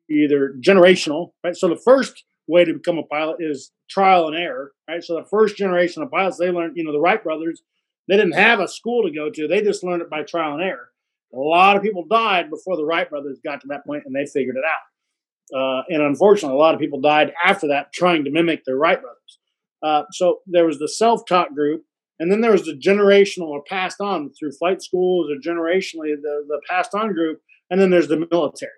[0.09, 1.57] either generational, right?
[1.57, 5.03] So the first way to become a pilot is trial and error, right?
[5.03, 7.63] So the first generation of pilots, they learned, you know, the Wright brothers,
[8.09, 9.49] they didn't have a school to go to.
[9.49, 10.91] They just learned it by trial and error.
[11.33, 14.27] A lot of people died before the Wright brothers got to that point and they
[14.27, 15.57] figured it out.
[15.57, 19.01] Uh, and unfortunately, a lot of people died after that trying to mimic the Wright
[19.01, 19.39] brothers.
[19.83, 21.85] Uh, so there was the self-taught group,
[22.19, 26.45] and then there was the generational or passed on through flight schools or generationally the,
[26.47, 28.73] the passed on group and then there's the military.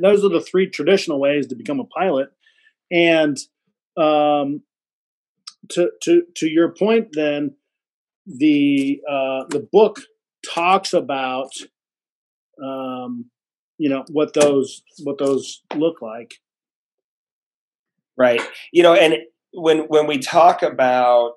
[0.00, 2.28] Those are the three traditional ways to become a pilot.
[2.90, 3.38] And
[3.96, 4.62] um,
[5.70, 7.56] to to to your point, then
[8.26, 10.00] the uh, the book
[10.46, 11.50] talks about
[12.62, 13.30] um,
[13.78, 16.34] you know what those what those look like.
[18.16, 18.42] Right.
[18.72, 19.16] You know, and
[19.52, 21.36] when when we talk about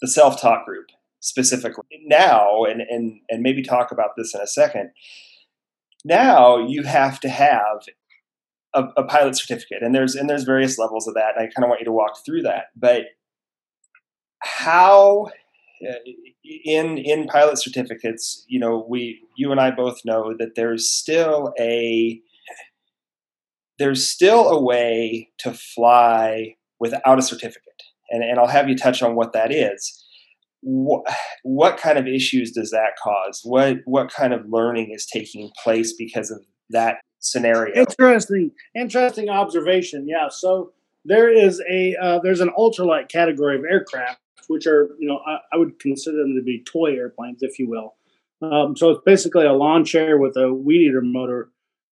[0.00, 0.86] the self talk group
[1.20, 4.90] specifically now, and and and maybe talk about this in a second.
[6.06, 7.82] Now you have to have
[8.72, 11.34] a, a pilot certificate, and there's and there's various levels of that.
[11.36, 13.06] And I kind of want you to walk through that, but
[14.40, 15.26] how
[15.86, 15.94] uh,
[16.64, 21.52] in in pilot certificates you know we you and i both know that there's still
[21.58, 22.20] a
[23.78, 29.02] there's still a way to fly without a certificate and, and i'll have you touch
[29.02, 30.05] on what that is
[30.62, 33.40] what, kind of issues does that cause?
[33.44, 36.40] What what kind of learning is taking place because of
[36.70, 37.74] that scenario?
[37.74, 40.28] Interesting interesting observation yeah.
[40.30, 40.72] So
[41.04, 45.38] there is a uh, there's an ultralight category of aircraft which are you know I,
[45.52, 47.94] I, would consider them to be toy airplanes, if you will.
[48.42, 51.50] Um, so it's basically a lawn chair with a weed eater motor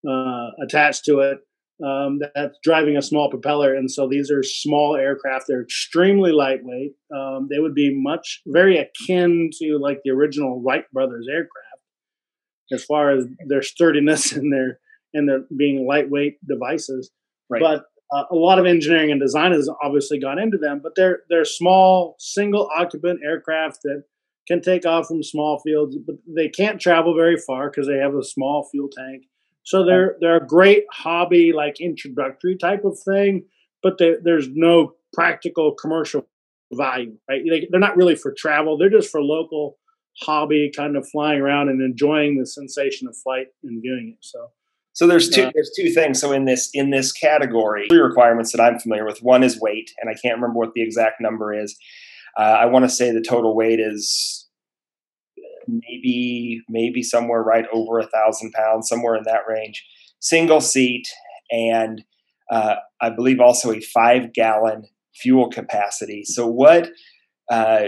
[0.09, 1.39] uh, attached to it
[1.83, 3.75] um, that's driving a small propeller.
[3.75, 5.47] And so these are small aircraft.
[5.49, 6.93] They're extremely lightweight.
[7.15, 11.75] Um, they would be much very akin to like the original Wright brothers aircraft
[12.73, 14.79] as far as their sturdiness and their
[15.13, 17.11] and their being lightweight devices.
[17.51, 17.61] Right.
[17.61, 21.21] But uh, a lot of engineering and design has obviously gone into them, but they're
[21.29, 24.05] they're small, single occupant aircraft that
[24.47, 28.15] can take off from small fields, but they can't travel very far because they have
[28.15, 29.25] a small fuel tank.
[29.65, 33.47] So they're they're a great hobby, like introductory type of thing,
[33.83, 36.27] but there's no practical commercial
[36.73, 37.43] value, right?
[37.49, 39.79] They, they're not really for travel; they're just for local
[40.23, 44.25] hobby, kind of flying around and enjoying the sensation of flight and viewing it.
[44.25, 44.51] So
[44.95, 46.21] so there's two there's two things.
[46.21, 49.19] So in this in this category, three requirements that I'm familiar with.
[49.23, 51.77] One is weight, and I can't remember what the exact number is.
[52.39, 54.44] Uh, I want to say the total weight is
[55.69, 59.85] maybe maybe somewhere right over a thousand pounds, somewhere in that range.
[60.21, 61.07] Single seat,
[61.51, 62.03] and
[62.51, 66.25] uh, I believe also a five gallon fuel capacity.
[66.25, 66.91] So what?
[67.51, 67.85] Uh,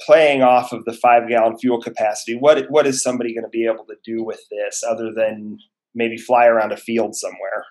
[0.00, 3.66] playing off of the five gallon fuel capacity, what what is somebody going to be
[3.66, 5.58] able to do with this other than
[5.94, 7.64] maybe fly around a field somewhere?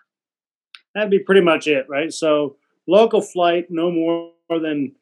[0.94, 2.12] That'd be pretty much it, right?
[2.12, 2.56] So
[2.88, 4.96] local flight, no more than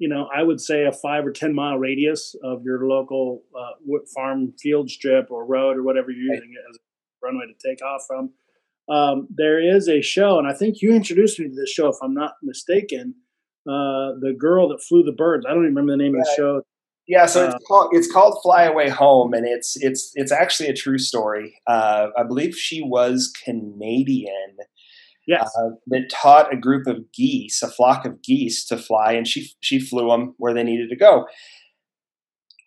[0.00, 3.98] you know, I would say a five or ten mile radius of your local uh,
[4.14, 7.84] farm field strip or road or whatever you're using it as a runway to take
[7.84, 8.30] off from.
[8.88, 11.96] Um, there is a show, and I think you introduced me to this show, if
[12.02, 13.14] I'm not mistaken
[13.68, 15.44] uh, the girl that flew the birds.
[15.46, 16.62] I don't even remember the name of the show.
[17.06, 20.70] Yeah, so uh, it's called it's called Fly Away Home, and it's it's it's actually
[20.70, 21.60] a true story.
[21.66, 24.56] Uh, I believe she was Canadian.
[25.26, 29.26] Yes, uh, that taught a group of geese, a flock of geese, to fly, and
[29.26, 31.26] she she flew them where they needed to go.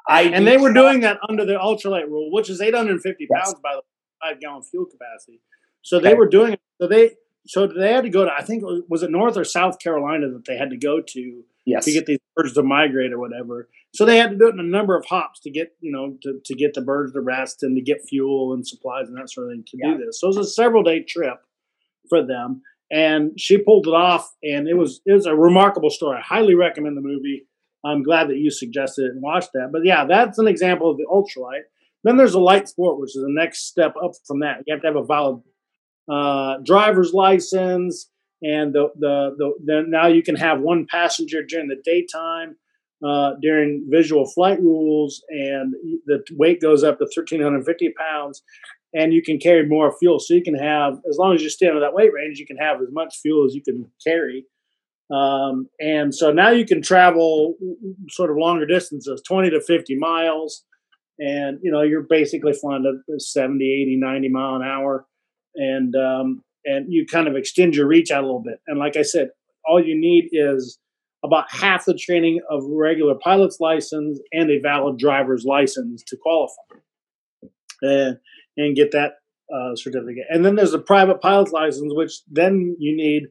[0.07, 3.75] I and they were doing that under the ultralight rule, which is 850 pounds by
[3.75, 3.81] the
[4.21, 5.41] five gallon fuel capacity.
[5.81, 6.61] So they were doing it.
[6.81, 7.11] So they
[7.45, 10.45] so they had to go to I think was it North or South Carolina that
[10.45, 11.85] they had to go to yes.
[11.85, 13.69] to get these birds to migrate or whatever.
[13.93, 16.17] So they had to do it in a number of hops to get you know
[16.23, 19.29] to, to get the birds to rest and to get fuel and supplies and that
[19.29, 19.93] sort of thing to yeah.
[19.93, 20.19] do this.
[20.19, 21.41] So it was a several day trip
[22.09, 22.61] for them,
[22.91, 26.17] and she pulled it off, and it was it was a remarkable story.
[26.17, 27.47] I highly recommend the movie.
[27.85, 29.69] I'm glad that you suggested it and watched that.
[29.71, 31.63] But yeah, that's an example of the ultralight.
[32.03, 34.63] Then there's a light sport, which is the next step up from that.
[34.65, 35.41] You have to have a valid
[36.09, 38.09] uh, driver's license,
[38.41, 42.55] and the, the, the, the, now you can have one passenger during the daytime
[43.03, 45.73] uh, during visual flight rules, and
[46.05, 48.43] the weight goes up to 1,350 pounds,
[48.93, 50.19] and you can carry more fuel.
[50.19, 52.57] So you can have, as long as you stay under that weight range, you can
[52.57, 54.45] have as much fuel as you can carry.
[55.11, 57.55] Um, and so now you can travel
[58.09, 60.63] sort of longer distances, 20 to 50 miles.
[61.19, 65.05] And, you know, you're basically flying at 70, 80, 90 mile an hour
[65.55, 68.59] and um, and you kind of extend your reach out a little bit.
[68.67, 69.29] And like I said,
[69.65, 70.79] all you need is
[71.23, 76.79] about half the training of regular pilot's license and a valid driver's license to qualify
[77.83, 78.17] and,
[78.57, 79.13] and get that
[79.53, 80.25] uh, certificate.
[80.29, 83.23] And then there's a private pilot's license, which then you need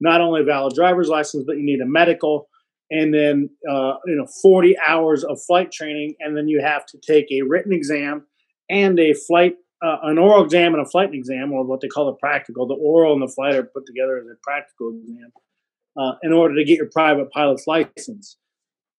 [0.00, 2.48] not only a valid driver's license, but you need a medical
[2.90, 6.98] and then uh, you know 40 hours of flight training and then you have to
[6.98, 8.24] take a written exam
[8.70, 12.08] and a flight uh, an oral exam and a flight exam, or what they call
[12.08, 12.66] a practical.
[12.66, 15.32] The oral and the flight are put together as a practical exam
[15.96, 18.36] uh, in order to get your private pilot's license.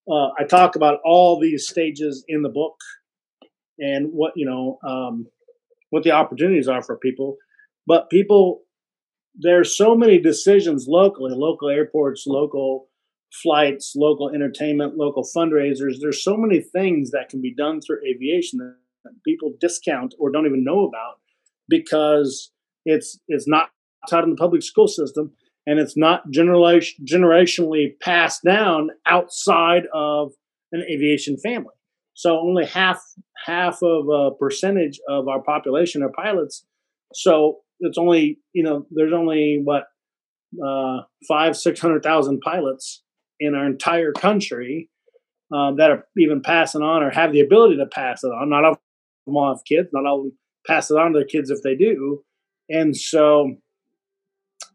[0.10, 2.78] Uh, I talk about all these stages in the book,
[3.78, 5.28] and what you know um,
[5.90, 7.38] what the opportunities are for people.
[7.88, 8.62] But people,
[9.36, 12.90] there's so many decisions locally, local airports, local
[13.44, 15.96] flights, local entertainment, local fundraisers.
[16.02, 20.46] There's so many things that can be done through aviation that people discount or don't
[20.46, 21.20] even know about
[21.68, 22.52] because
[22.86, 23.70] it's it's not
[24.10, 25.32] taught in the public school system
[25.68, 30.32] and it's not generation, generationally passed down outside of
[30.72, 31.76] an aviation family.
[32.20, 33.02] So only half
[33.46, 36.66] half of a percentage of our population are pilots.
[37.14, 39.86] So it's only you know there's only what
[40.62, 43.04] uh, five six hundred thousand pilots
[43.40, 44.90] in our entire country
[45.54, 48.50] um, that are even passing on or have the ability to pass it on.
[48.50, 48.80] Not all of
[49.26, 49.88] them all have kids.
[49.94, 52.22] Not all of them pass it on to their kids if they do.
[52.70, 53.56] And so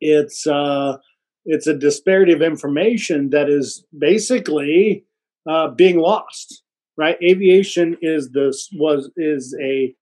[0.01, 0.97] it's uh,
[1.45, 5.05] it's a disparity of information that is basically
[5.47, 6.63] uh, being lost.
[6.97, 7.16] Right?
[7.22, 9.95] Aviation is this was is a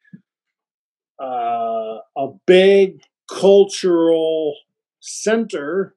[1.22, 4.56] uh, a big cultural
[5.00, 5.94] center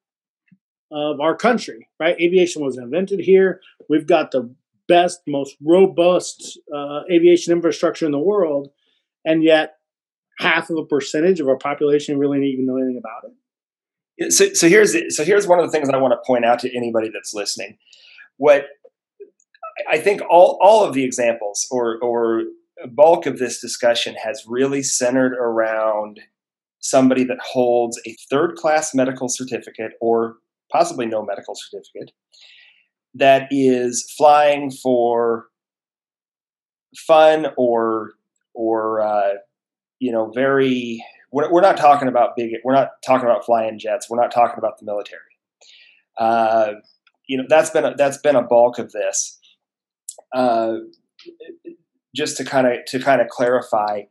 [0.91, 2.15] of our country, right?
[2.21, 3.59] Aviation was invented here.
[3.89, 4.53] We've got the
[4.87, 8.69] best, most robust uh, aviation infrastructure in the world,
[9.25, 9.77] and yet
[10.39, 14.31] half of a percentage of our population really didn't even know anything about it.
[14.31, 16.59] So, so here's so here's one of the things that I want to point out
[16.59, 17.77] to anybody that's listening.
[18.37, 18.65] What
[19.89, 22.43] I think all all of the examples or or
[22.89, 26.19] bulk of this discussion has really centered around
[26.79, 30.37] somebody that holds a third class medical certificate or
[30.71, 32.11] possibly no medical certificate,
[33.13, 35.47] that is flying for
[36.95, 38.13] fun or
[38.53, 39.33] or uh,
[39.99, 44.09] you know very we're, we're, not talking about big we're not talking about flying jets.
[44.09, 45.21] We're not talking about the military.
[46.17, 46.73] Uh,
[47.27, 49.39] you know that's been a, that's been a bulk of this
[50.33, 50.75] uh,
[52.15, 54.01] just to kind of to kind of clarify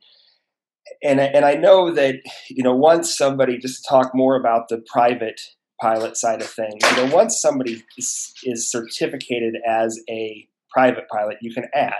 [1.03, 2.17] and and I know that
[2.49, 5.41] you know once somebody just talk more about the private
[5.81, 6.75] pilot side of things.
[6.91, 11.93] You know, once somebody is, is certificated as a private pilot, you can add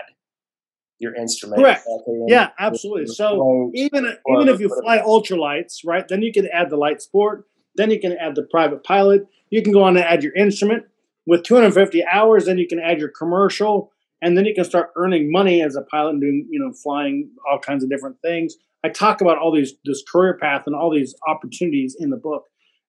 [0.99, 1.61] your instrument.
[1.61, 1.85] Correct.
[2.27, 3.07] Yeah, absolutely.
[3.07, 7.45] So even even if you fly ultralights, right, then you can add the light sport.
[7.75, 9.27] Then you can add the private pilot.
[9.49, 10.85] You can go on and add your instrument
[11.27, 12.45] with 250 hours.
[12.45, 13.91] Then you can add your commercial,
[14.25, 17.29] and then you can start earning money as a pilot and doing you know flying
[17.49, 18.55] all kinds of different things.
[18.83, 22.43] I talk about all these this career path and all these opportunities in the book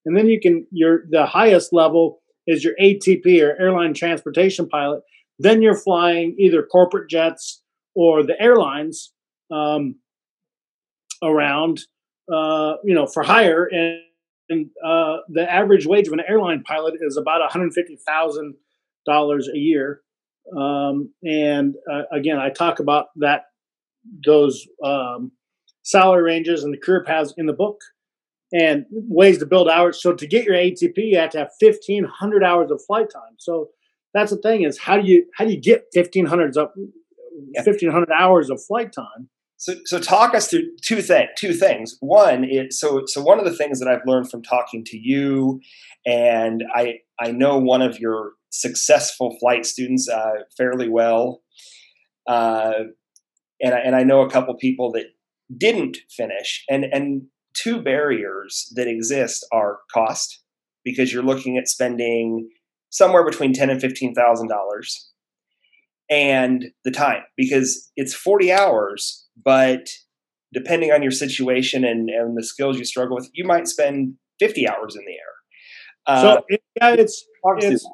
[0.07, 5.03] and then you can your the highest level is your ATP or airline transportation pilot.
[5.39, 7.61] Then you're flying either corporate jets
[7.95, 9.13] or the airlines
[9.53, 9.97] um,
[11.23, 11.81] around,
[12.33, 13.69] uh, you know, for hire.
[13.71, 14.01] And,
[14.49, 18.55] and uh, the average wage of an airline pilot is about one hundred fifty thousand
[19.05, 20.03] dollars a year.
[20.57, 23.43] Um, and uh, again, I talk about that
[24.25, 25.33] those um,
[25.83, 27.81] salary ranges and the career paths in the book
[28.53, 30.01] and ways to build hours.
[30.01, 33.35] So to get your ATP, you have to have fifteen hundred hours of flight time.
[33.39, 33.71] So
[34.15, 36.75] that's the thing is how do you how do you get fifteen hundred up
[37.65, 39.29] fifteen hundred hours of flight time?
[39.59, 41.31] So, so talk us through two things.
[41.37, 41.97] Two things.
[42.01, 45.61] One is so so one of the things that I've learned from talking to you,
[46.05, 51.43] and I I know one of your successful flight students uh, fairly well,
[52.27, 52.73] uh,
[53.61, 55.07] and I, and I know a couple people that
[55.57, 57.23] didn't finish, and and
[57.55, 60.43] two barriers that exist are cost,
[60.85, 62.49] because you're looking at spending
[62.91, 65.11] somewhere between ten and fifteen thousand dollars,
[66.11, 69.89] and the time, because it's forty hours, but
[70.53, 74.67] depending on your situation and, and the skills you struggle with, you might spend fifty
[74.69, 75.35] hours in the air.
[76.07, 77.25] Uh, so yeah, it's,
[77.59, 77.85] it's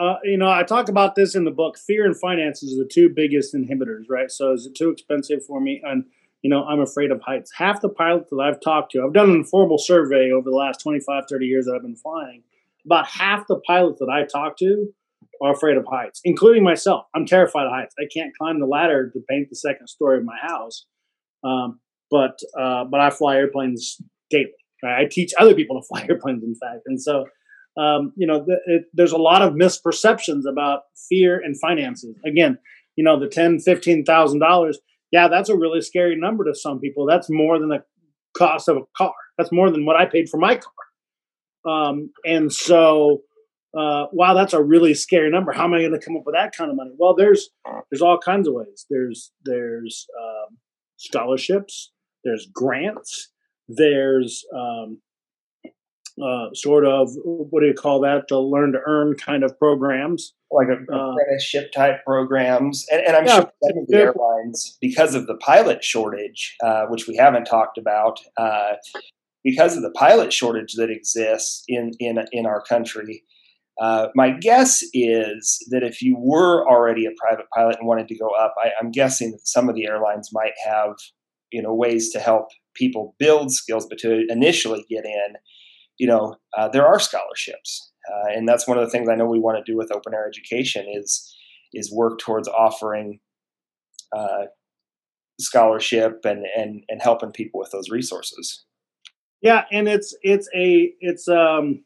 [0.00, 1.76] uh, you know, I talk about this in the book.
[1.78, 4.30] Fear and finances are the two biggest inhibitors, right?
[4.30, 5.82] So is it too expensive for me?
[5.84, 6.04] And
[6.42, 7.52] you know, I'm afraid of heights.
[7.54, 10.78] Half the pilots that I've talked to, I've done an informal survey over the last
[10.78, 12.42] 25, 30 years that I've been flying.
[12.86, 14.86] About half the pilots that I talk to
[15.42, 17.04] are afraid of heights, including myself.
[17.14, 17.94] I'm terrified of heights.
[17.98, 20.86] I can't climb the ladder to paint the second story of my house.
[21.44, 21.80] Um,
[22.10, 23.98] but uh, but I fly airplanes
[24.30, 24.52] daily.
[24.82, 25.04] Right?
[25.04, 26.82] I teach other people to fly airplanes, in fact.
[26.86, 27.26] And so,
[27.76, 32.16] um, you know, it, there's a lot of misperceptions about fear and finances.
[32.26, 32.58] Again,
[32.96, 34.78] you know, the ten, fifteen thousand dollars
[35.10, 37.06] yeah, that's a really scary number to some people.
[37.06, 37.84] That's more than the
[38.36, 39.14] cost of a car.
[39.36, 40.72] That's more than what I paid for my car.
[41.64, 43.22] Um, and so,
[43.76, 45.52] uh, wow, that's a really scary number.
[45.52, 46.92] How am I going to come up with that kind of money?
[46.96, 47.50] Well, there's
[47.90, 48.86] there's all kinds of ways.
[48.88, 50.58] There's there's um,
[50.96, 51.92] scholarships.
[52.24, 53.30] There's grants.
[53.68, 55.00] There's um,
[56.22, 58.28] uh, sort of what do you call that?
[58.28, 62.86] The learn to earn kind of programs, like a, uh, apprenticeship type programs.
[62.90, 66.86] And, and I'm yeah, sure some of the airlines, because of the pilot shortage, uh,
[66.86, 68.74] which we haven't talked about, uh,
[69.44, 73.24] because of the pilot shortage that exists in in in our country.
[73.80, 78.18] Uh, my guess is that if you were already a private pilot and wanted to
[78.18, 80.96] go up, I, I'm guessing that some of the airlines might have,
[81.50, 85.34] you know, ways to help people build skills, but to initially get in,
[86.00, 89.26] you know, uh, there are scholarships, uh, and that's one of the things I know
[89.26, 91.36] we want to do with open air education is
[91.74, 93.20] is work towards offering
[94.16, 94.46] uh,
[95.38, 98.64] scholarship and and and helping people with those resources.
[99.42, 101.84] Yeah, and it's it's a it's um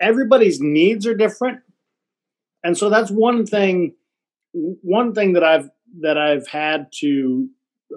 [0.00, 1.60] everybody's needs are different,
[2.64, 3.94] and so that's one thing.
[4.52, 5.70] One thing that I've
[6.00, 7.48] that I've had to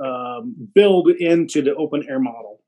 [0.05, 2.61] um, build into the open air model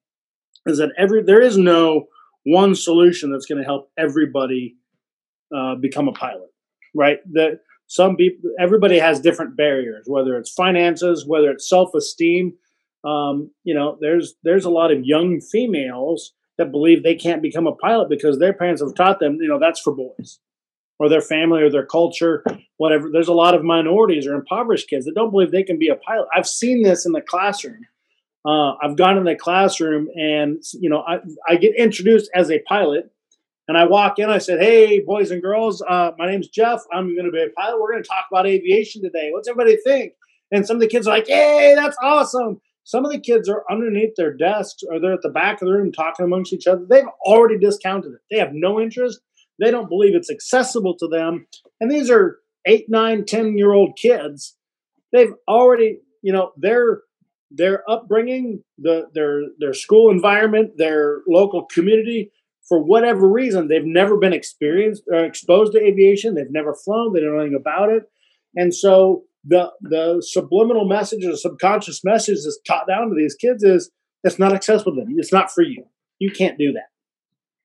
[0.66, 2.08] is that every there is no
[2.46, 4.78] one solution that's going to help everybody
[5.56, 6.50] uh, become a pilot,
[6.96, 7.20] right?
[7.34, 12.54] That some people, everybody has different barriers, whether it's finances, whether it's self-esteem.
[13.04, 17.68] Um, you know, there's there's a lot of young females that believe they can't become
[17.68, 20.40] a pilot because their parents have taught them, you know, that's for boys,
[20.98, 22.44] or their family or their culture,
[22.78, 23.10] whatever.
[23.12, 25.96] There's a lot of minorities or impoverished kids that don't believe they can be a
[25.96, 26.28] pilot.
[26.34, 27.86] I've seen this in the classroom
[28.46, 32.60] uh, I've gone in the classroom and you know I, I get introduced as a
[32.60, 33.12] pilot,
[33.68, 34.30] and I walk in.
[34.30, 36.82] I said, "Hey, boys and girls, uh, my name's Jeff.
[36.94, 37.82] I'm going to be a pilot.
[37.82, 39.30] We're going to talk about aviation today.
[39.32, 40.14] What's everybody think?"
[40.52, 43.64] And some of the kids are like, "Hey, that's awesome!" Some of the kids are
[43.70, 46.86] underneath their desks or they're at the back of the room talking amongst each other.
[46.88, 48.20] They've already discounted it.
[48.30, 49.20] They have no interest.
[49.60, 51.48] They don't believe it's accessible to them.
[51.82, 52.38] And these are
[52.68, 54.56] eight, nine, ten year old kids.
[55.12, 57.02] They've already, you know, they're
[57.52, 62.32] their upbringing, the, their their school environment, their local community,
[62.68, 66.36] for whatever reason, they've never been experienced or uh, exposed to aviation.
[66.36, 67.14] They've never flown.
[67.14, 68.04] They don't know anything about it,
[68.56, 73.36] and so the the subliminal message or the subconscious message that's taught down to these
[73.36, 73.92] kids is
[74.24, 75.16] it's not accessible to them.
[75.18, 75.86] It's not for you.
[76.18, 76.88] You can't do that.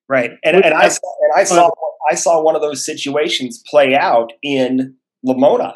[0.09, 1.71] Right, and, and I saw, and I saw
[2.11, 5.73] I saw one of those situations play out in Lamoni,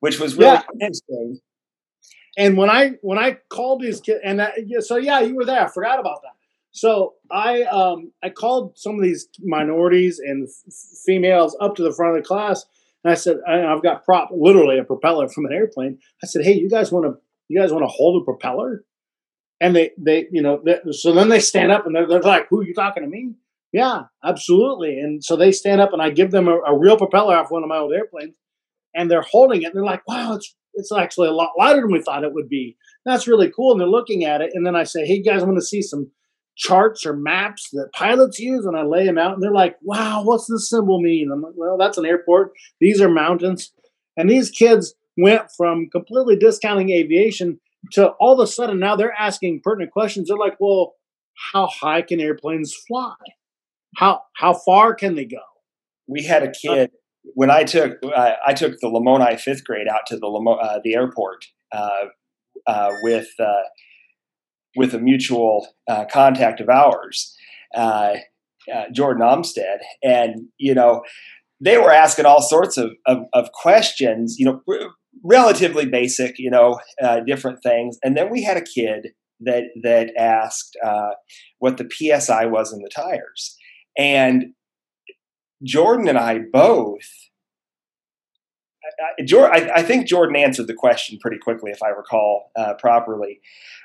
[0.00, 0.62] which was really yeah.
[0.80, 1.40] interesting
[2.36, 5.64] and when I when I called these kids, and I, so yeah, you were there.
[5.64, 6.32] I forgot about that.
[6.72, 10.74] So I um, I called some of these minorities and f-
[11.04, 12.64] females up to the front of the class,
[13.04, 15.98] and I said, I, have got prop literally a propeller from an airplane.
[16.22, 18.84] I said, hey, you guys want to you guys want to hold a propeller?
[19.60, 22.46] And they they you know they, so then they stand up and they're, they're like,
[22.48, 23.34] who you talking to me?
[23.72, 24.98] Yeah, absolutely.
[24.98, 27.62] And so they stand up and I give them a, a real propeller off one
[27.62, 28.34] of my old airplanes,
[28.94, 29.66] and they're holding it.
[29.66, 32.48] And they're like, wow, it's it's actually a lot lighter than we thought it would
[32.48, 32.76] be.
[33.04, 33.72] That's really cool.
[33.72, 34.50] And they're looking at it.
[34.54, 36.10] And then I say, hey, guys, I want to see some
[36.56, 38.66] charts or maps that pilots use.
[38.66, 39.34] And I lay them out.
[39.34, 41.30] And they're like, wow, what's this symbol mean?
[41.32, 42.52] I'm like, well, that's an airport.
[42.80, 43.72] These are mountains.
[44.16, 47.60] And these kids went from completely discounting aviation
[47.92, 50.28] to all of a sudden now they're asking pertinent questions.
[50.28, 50.94] They're like, well,
[51.52, 53.14] how high can airplanes fly?
[53.96, 55.38] How how far can they go?
[56.06, 56.90] We had a kid
[57.22, 60.80] when I took uh, I took the Lamoni fifth grade out to the Lamo- uh,
[60.82, 62.06] the airport uh,
[62.66, 63.62] uh with uh,
[64.76, 67.36] with a mutual uh, contact of ours,
[68.92, 71.02] Jordan Omstead, and you know
[71.62, 74.90] they were asking all sorts of, of, of questions, you know, r-
[75.22, 76.80] relatively basic, you know,
[77.26, 79.08] different things, and then we had a kid
[79.40, 80.76] that that asked
[81.58, 83.56] what the psi was in the tires,
[83.98, 84.54] and
[85.62, 87.08] Jordan and I both.
[89.28, 93.40] I, I, think Jordan answered the question pretty quickly, if I recall uh, properly.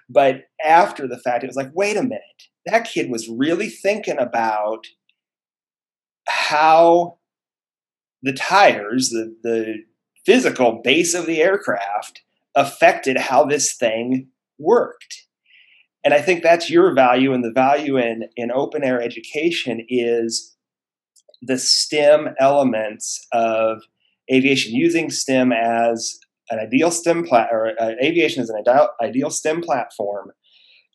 [0.09, 4.17] But after the fact, it was like, wait a minute, that kid was really thinking
[4.17, 4.87] about
[6.27, 7.17] how
[8.23, 9.83] the tires, the, the
[10.25, 12.21] physical base of the aircraft,
[12.55, 15.25] affected how this thing worked.
[16.03, 20.54] And I think that's your value, and the value in, in open air education is
[21.45, 23.81] the STEM elements of
[24.31, 26.19] aviation, using STEM as
[26.49, 30.31] an ideal STEM plat or uh, aviation as an ideal, ideal STEM platform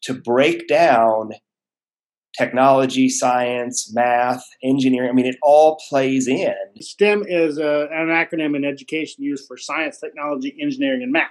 [0.02, 1.30] to break down
[2.38, 5.10] technology, science, math, engineering.
[5.10, 6.54] I mean, it all plays in.
[6.80, 11.28] STEM is a, uh, an acronym in education used for science, technology, engineering, and math.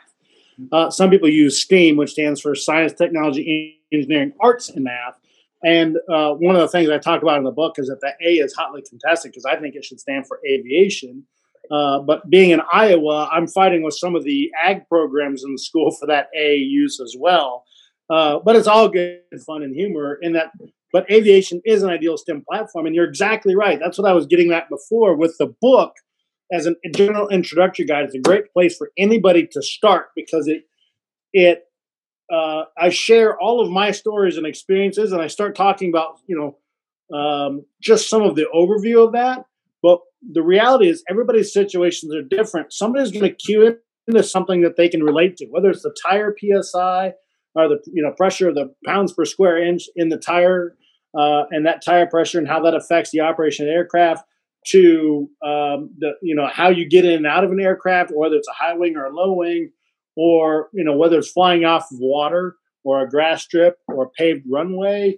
[0.72, 5.19] Uh, some people use STEAM, which stands for science, technology, engineering, arts, and math.
[5.64, 8.14] And uh, one of the things I talk about in the book is that the
[8.26, 11.24] A is hotly contested because I think it should stand for aviation.
[11.70, 15.60] Uh, but being in Iowa, I'm fighting with some of the ag programs in the
[15.60, 17.66] school for that A use as well.
[18.10, 20.52] Uh, but it's all good fun and humor in that
[20.92, 23.80] but aviation is an ideal STEM platform, and you're exactly right.
[23.80, 25.94] That's what I was getting at before with the book
[26.52, 28.06] as a general introductory guide.
[28.06, 30.64] It's a great place for anybody to start because it
[31.32, 31.66] it
[32.32, 36.36] uh, I share all of my stories and experiences, and I start talking about you
[36.38, 39.46] know um, just some of the overview of that.
[39.82, 40.00] But
[40.32, 42.74] the reality is, everybody's situations are different.
[42.74, 43.78] Somebody's going to cue
[44.08, 47.14] into something that they can relate to, whether it's the tire psi
[47.56, 50.76] or the you know pressure of the pounds per square inch in the tire,
[51.18, 54.26] uh, and that tire pressure and how that affects the operation of the aircraft.
[54.68, 58.36] To um, the you know how you get in and out of an aircraft, whether
[58.36, 59.72] it's a high wing or a low wing,
[60.20, 64.10] or you know whether it's flying off of water or a grass strip or a
[64.10, 65.18] paved runway.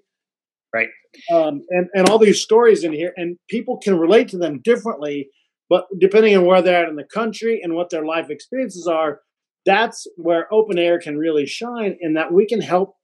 [0.73, 0.89] Right.
[1.31, 5.29] Um, and and all these stories in here and people can relate to them differently
[5.69, 9.19] but depending on where they're at in the country and what their life experiences are
[9.65, 12.95] that's where open air can really shine in that we can help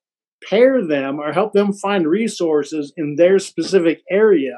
[0.49, 4.55] pair them or help them find resources in their specific area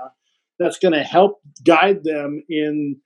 [0.60, 2.98] that's going to help guide them in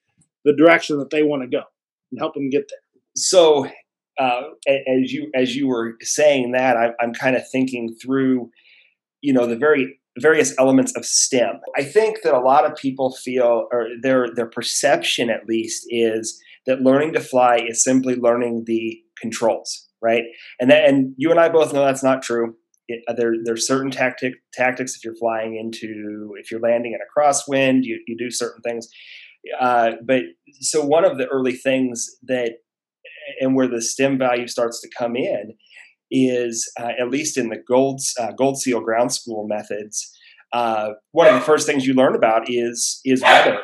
[0.44, 1.64] the direction that they want to go
[2.12, 2.80] and help them get there.
[3.16, 3.68] So
[4.20, 8.50] uh, as you as you were saying that, I, I'm kind of thinking through,
[9.22, 11.60] you know, the very various elements of STEM.
[11.76, 16.40] I think that a lot of people feel, or their their perception at least, is
[16.68, 20.24] that learning to fly is simply learning the controls, right?
[20.60, 22.56] And that, and you and I both know that's not true.
[22.88, 27.00] It, uh, there there's certain tactic tactics if you're flying into if you're landing in
[27.00, 28.88] a crosswind, you you do certain things.
[29.60, 30.22] Uh, but
[30.62, 32.54] so one of the early things that
[33.40, 35.54] and where the STEM value starts to come in
[36.12, 40.16] is uh, at least in the gold uh, gold seal ground school methods.
[40.54, 43.60] Uh, one of the first things you learn about is is weather.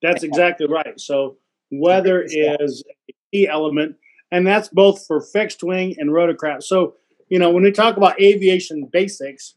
[0.00, 0.98] That's exactly right.
[0.98, 1.36] So
[1.70, 3.96] weather is a key element,
[4.30, 6.62] and that's both for fixed wing and rotorcraft.
[6.62, 6.94] So
[7.28, 9.54] you know when we talk about aviation basics,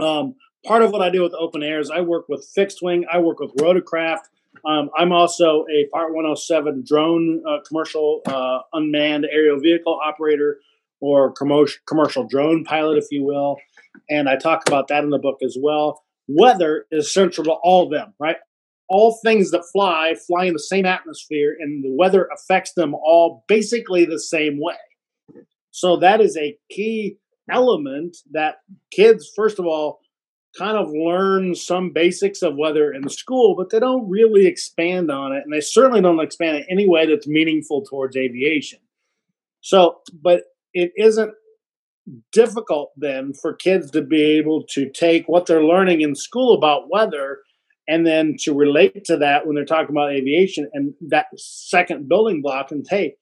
[0.00, 0.34] um,
[0.66, 3.18] part of what I do with open air is I work with fixed wing, I
[3.18, 4.28] work with rotorcraft,
[4.64, 10.58] um, I'm also a Part 107 drone uh, commercial uh, unmanned aerial vehicle operator
[11.00, 13.56] or commercial drone pilot, if you will.
[14.08, 16.02] And I talk about that in the book as well.
[16.28, 18.36] Weather is central to all of them, right?
[18.88, 23.44] All things that fly fly in the same atmosphere, and the weather affects them all
[23.48, 24.74] basically the same way.
[25.70, 27.16] So that is a key
[27.50, 28.56] element that
[28.90, 29.99] kids, first of all,
[30.58, 35.32] kind of learn some basics of weather in school, but they don't really expand on
[35.32, 35.42] it.
[35.44, 38.80] And they certainly don't expand it any way that's meaningful towards aviation.
[39.60, 41.32] So, but it isn't
[42.32, 46.90] difficult then for kids to be able to take what they're learning in school about
[46.90, 47.38] weather
[47.86, 52.40] and then to relate to that when they're talking about aviation and that second building
[52.42, 53.14] block and hey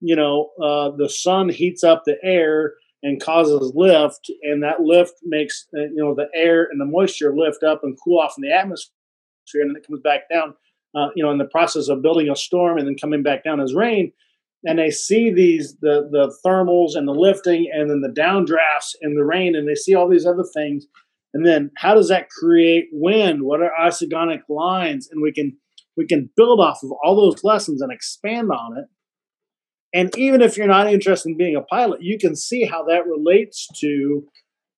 [0.00, 2.74] you know uh, the sun heats up the air
[3.04, 7.34] and causes lift, and that lift makes uh, you know the air and the moisture
[7.36, 8.90] lift up and cool off in the atmosphere,
[9.54, 10.54] and then it comes back down.
[10.96, 13.60] Uh, you know, in the process of building a storm and then coming back down
[13.60, 14.12] as rain,
[14.64, 19.16] and they see these the the thermals and the lifting and then the downdrafts and
[19.16, 20.86] the rain, and they see all these other things,
[21.34, 23.42] and then how does that create wind?
[23.42, 25.08] What are isogonic lines?
[25.12, 25.58] And we can
[25.96, 28.86] we can build off of all those lessons and expand on it
[29.94, 33.06] and even if you're not interested in being a pilot, you can see how that
[33.06, 34.26] relates to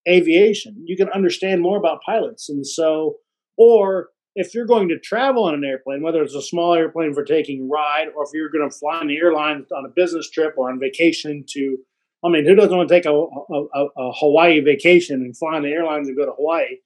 [0.06, 0.76] aviation.
[0.84, 2.50] You can understand more about pilots.
[2.50, 3.16] And so,
[3.56, 7.24] or if you're going to travel on an airplane, whether it's a small airplane for
[7.24, 10.30] taking a ride, or if you're going to fly on the airline on a business
[10.30, 11.78] trip or on vacation to,
[12.22, 15.62] I mean, who doesn't want to take a, a, a Hawaii vacation and fly on
[15.62, 16.76] the airlines and go to Hawaii?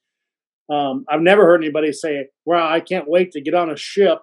[0.69, 4.21] Um, I've never heard anybody say, "Well, I can't wait to get on a ship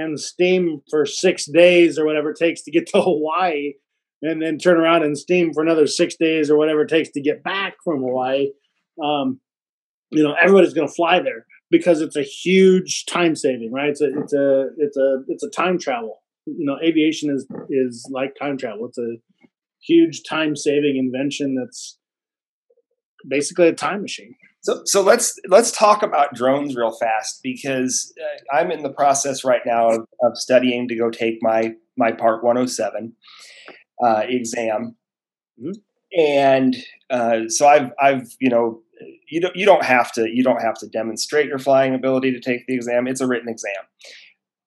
[0.00, 3.74] and steam for six days or whatever it takes to get to Hawaii,
[4.22, 7.20] and then turn around and steam for another six days or whatever it takes to
[7.20, 8.50] get back from Hawaii.
[9.02, 9.40] Um,
[10.10, 13.90] you know, everybody's going to fly there because it's a huge time saving, right?
[13.90, 16.22] It's a it's a it's a it's a time travel.
[16.46, 18.86] You know, aviation is is like time travel.
[18.86, 19.16] It's a
[19.80, 21.98] huge time saving invention that's
[23.28, 24.34] basically a time machine.
[24.62, 29.42] So, so let's let's talk about drones real fast because uh, I'm in the process
[29.42, 33.14] right now of, of, studying to go take my my Part 107
[34.04, 34.96] uh, exam,
[35.58, 35.72] mm-hmm.
[36.18, 36.76] and
[37.08, 38.82] uh, so I've I've you know
[39.30, 42.40] you don't you don't have to you don't have to demonstrate your flying ability to
[42.40, 43.06] take the exam.
[43.06, 43.82] It's a written exam,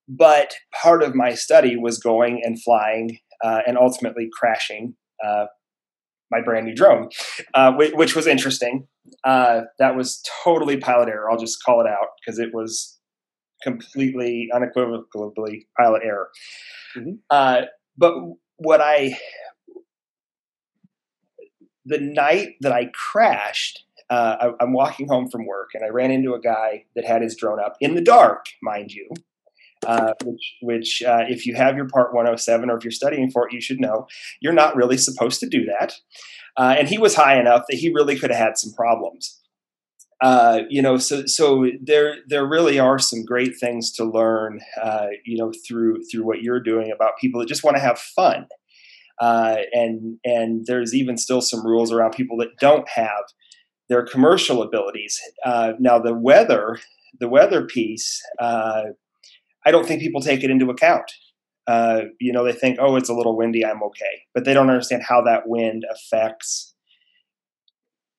[0.08, 5.46] but part of my study was going and flying uh, and ultimately crashing uh,
[6.32, 7.10] my brand new drone,
[7.54, 8.88] uh, which, which, was interesting.
[9.24, 11.30] Uh, that was totally pilot error.
[11.30, 12.99] I'll just call it out because it was
[13.62, 16.30] completely unequivocally pilot error.
[16.97, 17.12] Mm-hmm.
[17.30, 17.62] Uh,
[17.97, 18.14] but
[18.58, 19.18] what I,
[21.86, 26.12] the night that I crashed, uh, I, am walking home from work and I ran
[26.12, 29.10] into a guy that had his drone up in the dark, mind you.
[29.86, 33.48] Uh, which, which uh, if you have your Part 107 or if you're studying for
[33.48, 34.08] it, you should know
[34.42, 35.96] you're not really supposed to do that.
[36.58, 39.40] Uh, and he was high enough that he really could have had some problems.
[40.22, 45.08] Uh, you know, so so there there really are some great things to learn, uh,
[45.26, 48.48] you know, through through what you're doing about people that just want to have fun.
[49.20, 53.24] Uh, and and there's even still some rules around people that don't have
[53.90, 55.20] their commercial abilities.
[55.46, 56.80] Now the weather,
[57.20, 58.84] the weather piece, uh,
[59.66, 61.11] I don't think people take it into account.
[61.66, 64.70] Uh, you know, they think, oh, it's a little windy, I'm okay, but they don't
[64.70, 66.74] understand how that wind affects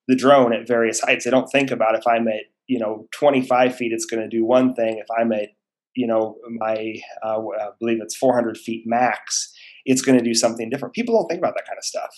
[0.07, 1.25] the drone at various heights.
[1.25, 4.43] They don't think about if I'm at you know 25 feet, it's going to do
[4.43, 4.97] one thing.
[4.97, 5.49] If I'm at
[5.95, 9.53] you know my uh, I believe it's 400 feet max,
[9.85, 10.95] it's going to do something different.
[10.95, 12.15] People don't think about that kind of stuff.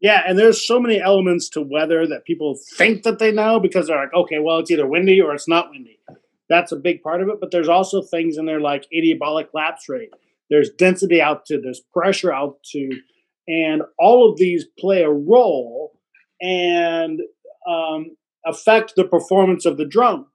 [0.00, 3.86] Yeah, and there's so many elements to weather that people think that they know because
[3.86, 6.00] they're like, okay, well, it's either windy or it's not windy.
[6.48, 7.38] That's a big part of it.
[7.40, 10.10] But there's also things in there like adiabatic lapse rate.
[10.50, 11.62] There's density altitude.
[11.64, 13.00] There's pressure altitude,
[13.48, 15.98] and all of these play a role
[16.40, 17.20] and
[17.68, 20.26] um, affect the performance of the drone.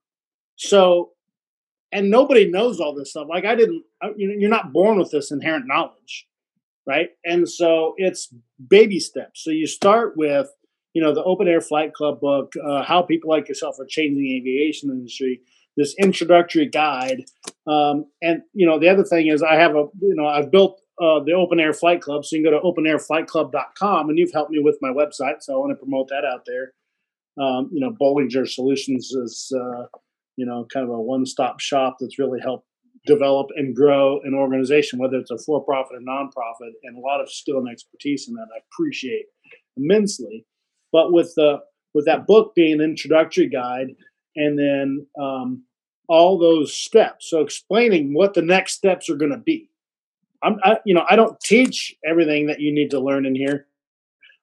[0.55, 1.11] So,
[1.91, 3.27] and nobody knows all this stuff.
[3.29, 3.83] Like I didn't.
[4.15, 6.27] You know, you're not born with this inherent knowledge
[6.87, 7.09] right?
[7.23, 8.33] And so it's
[8.65, 9.43] baby steps.
[9.43, 10.47] So you start with,
[10.93, 14.17] you know, the Open Air Flight Club book, uh, How People Like Yourself Are Changing
[14.17, 15.41] the Aviation Industry,
[15.77, 17.23] this introductory guide.
[17.67, 20.81] Um, and, you know, the other thing is I have a, you know, I've built
[20.99, 22.25] uh, the Open Air Flight Club.
[22.25, 25.41] So you can go to openairflightclub.com and you've helped me with my website.
[25.41, 26.73] So I want to promote that out there.
[27.39, 29.85] Um, you know, Bollinger Solutions is, uh,
[30.35, 32.65] you know, kind of a one stop shop that's really helped
[33.05, 37.21] develop and grow an organization, whether it's a for profit or nonprofit, and a lot
[37.21, 38.47] of skill and expertise in that.
[38.53, 39.25] I appreciate
[39.77, 40.45] immensely.
[40.91, 41.59] But with the
[41.93, 43.95] with that book being an introductory guide,
[44.35, 45.63] and then um,
[46.07, 49.69] all those steps, so explaining what the next steps are going to be.
[50.43, 53.67] I'm, I, you know, I don't teach everything that you need to learn in here.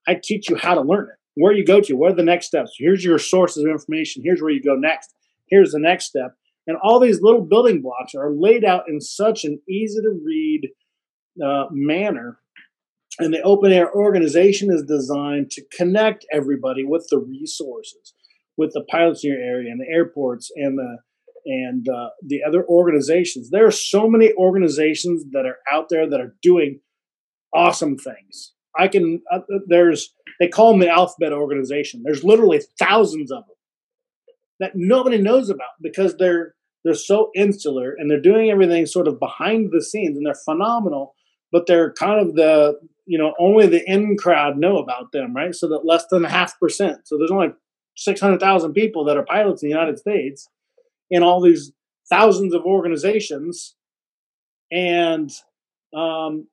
[0.07, 1.17] I teach you how to learn it.
[1.37, 2.75] Where you go to, what are the next steps?
[2.79, 4.23] Here's your sources of information.
[4.25, 5.15] Here's where you go next.
[5.49, 6.37] Here's the next step
[6.67, 10.71] and all these little building blocks are laid out in such an easy to read
[11.45, 12.39] uh, manner.
[13.19, 18.15] And the open air organization is designed to connect everybody with the resources,
[18.57, 20.99] with the pilots in your area and the airports and the
[21.47, 23.51] and uh, the other organizations.
[23.51, 26.81] There are so many organizations that are out there that are doing
[27.53, 28.53] awesome things.
[28.77, 32.03] I can uh, there's they call them the alphabet organization.
[32.05, 33.57] There's literally thousands of them
[34.61, 39.19] that nobody knows about because they're they're so insular and they're doing everything sort of
[39.19, 41.15] behind the scenes and they're phenomenal
[41.53, 45.55] but they're kind of the you know only the in crowd know about them right
[45.55, 47.49] so that less than a half percent so there's only
[47.97, 50.49] 600000 people that are pilots in the united states
[51.11, 51.73] in all these
[52.09, 53.75] thousands of organizations.
[54.71, 55.31] And
[55.97, 56.49] um,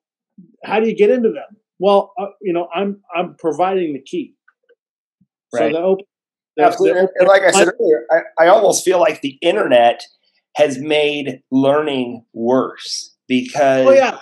[0.64, 1.58] how do you get into them?
[1.80, 4.36] Well uh, you know i'm i'm providing the key.
[5.52, 5.74] Right.
[5.74, 6.06] so the open
[6.60, 7.02] Absolutely.
[7.16, 10.04] and like I said earlier, I, I almost feel like the internet
[10.56, 14.20] has made learning worse because oh yeah.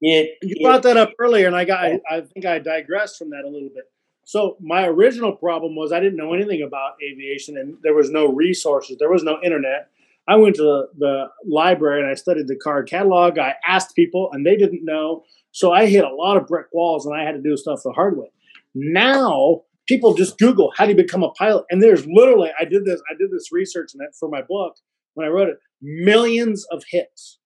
[0.00, 3.18] it you it, brought that up earlier and i got I, I think i digressed
[3.18, 3.84] from that a little bit
[4.24, 8.32] so my original problem was i didn't know anything about aviation and there was no
[8.32, 9.88] resources there was no internet.
[10.28, 13.38] I went to the, the library and i studied the card catalog.
[13.38, 15.24] I asked people and they didn't know.
[15.50, 17.92] So i hit a lot of brick walls and i had to do stuff the
[17.92, 18.30] hard way.
[18.74, 22.84] Now people just Google how do you become a pilot, and there's literally I did
[22.84, 24.76] this I did this research for my book
[25.14, 27.38] when I wrote it, millions of hits,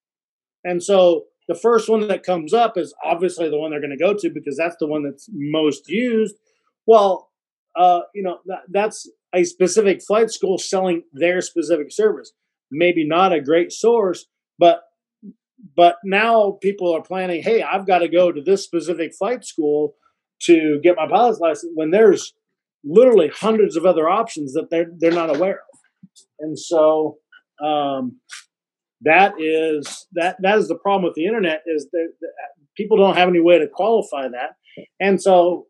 [0.64, 3.96] and so the first one that comes up is obviously the one they're going to
[3.96, 6.36] go to because that's the one that's most used.
[6.86, 7.30] Well,
[7.76, 12.32] uh, you know that, that's a specific flight school selling their specific service.
[12.70, 14.26] Maybe not a great source,
[14.58, 14.82] but
[15.76, 17.42] but now people are planning.
[17.42, 19.94] Hey, I've got to go to this specific flight school
[20.42, 22.34] to get my pilot's license when there's
[22.84, 25.78] literally hundreds of other options that they're they're not aware of.
[26.38, 27.18] And so
[27.62, 28.20] um,
[29.02, 32.32] that is that that is the problem with the internet is that, that
[32.76, 34.56] people don't have any way to qualify that.
[35.00, 35.66] And so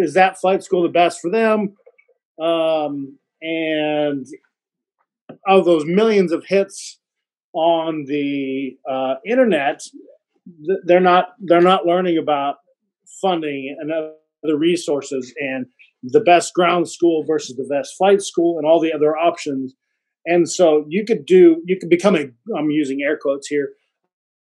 [0.00, 1.74] is that flight school the best for them?
[2.40, 4.26] Um, and
[5.46, 6.98] of those millions of hits
[7.52, 9.82] on the uh, internet,
[10.84, 12.56] they're not they're not learning about
[13.20, 15.66] funding and other resources and
[16.02, 19.74] the best ground school versus the best flight school and all the other options.
[20.26, 23.70] And so you could do, you could become a, I'm using air quotes here,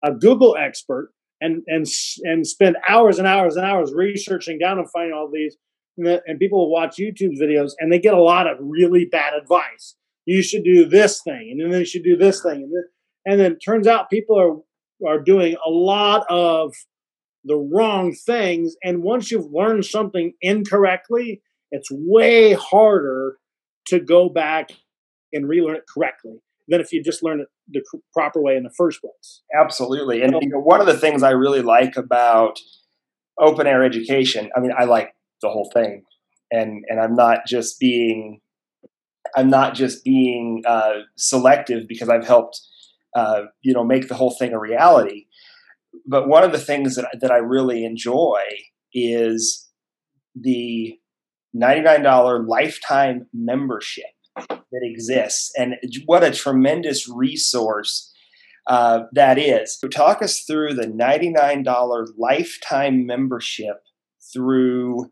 [0.04, 1.12] a Google expert
[1.42, 1.86] and, and,
[2.24, 5.56] and spend hours and hours and hours researching down and finding all these.
[5.98, 9.96] and people will watch YouTube videos and they get a lot of really bad advice.
[10.26, 12.84] You should do this thing, and then they should do this thing, and then,
[13.26, 14.58] and then it turns out people are
[15.08, 16.74] are doing a lot of
[17.44, 18.76] the wrong things.
[18.84, 23.38] And once you've learned something incorrectly, it's way harder
[23.88, 24.72] to go back
[25.34, 27.82] and relearn it correctly than if you just learn it the
[28.14, 29.42] proper way in the first place.
[29.60, 30.22] Absolutely.
[30.22, 32.60] And you know, one of the things I really like about
[33.40, 36.04] open air education, I mean, I like the whole thing,
[36.52, 38.40] and and I'm not just being,
[39.36, 42.60] I'm not just being uh, selective because I've helped,
[43.16, 45.26] uh, you know, make the whole thing a reality.
[46.06, 48.40] But one of the things that that I really enjoy
[48.94, 49.70] is
[50.36, 50.98] the
[51.56, 54.06] $99 lifetime membership
[54.48, 55.76] that exists and
[56.06, 58.14] what a tremendous resource
[58.68, 59.80] uh, that is.
[59.80, 63.78] So talk us through the $99 lifetime membership
[64.34, 65.10] through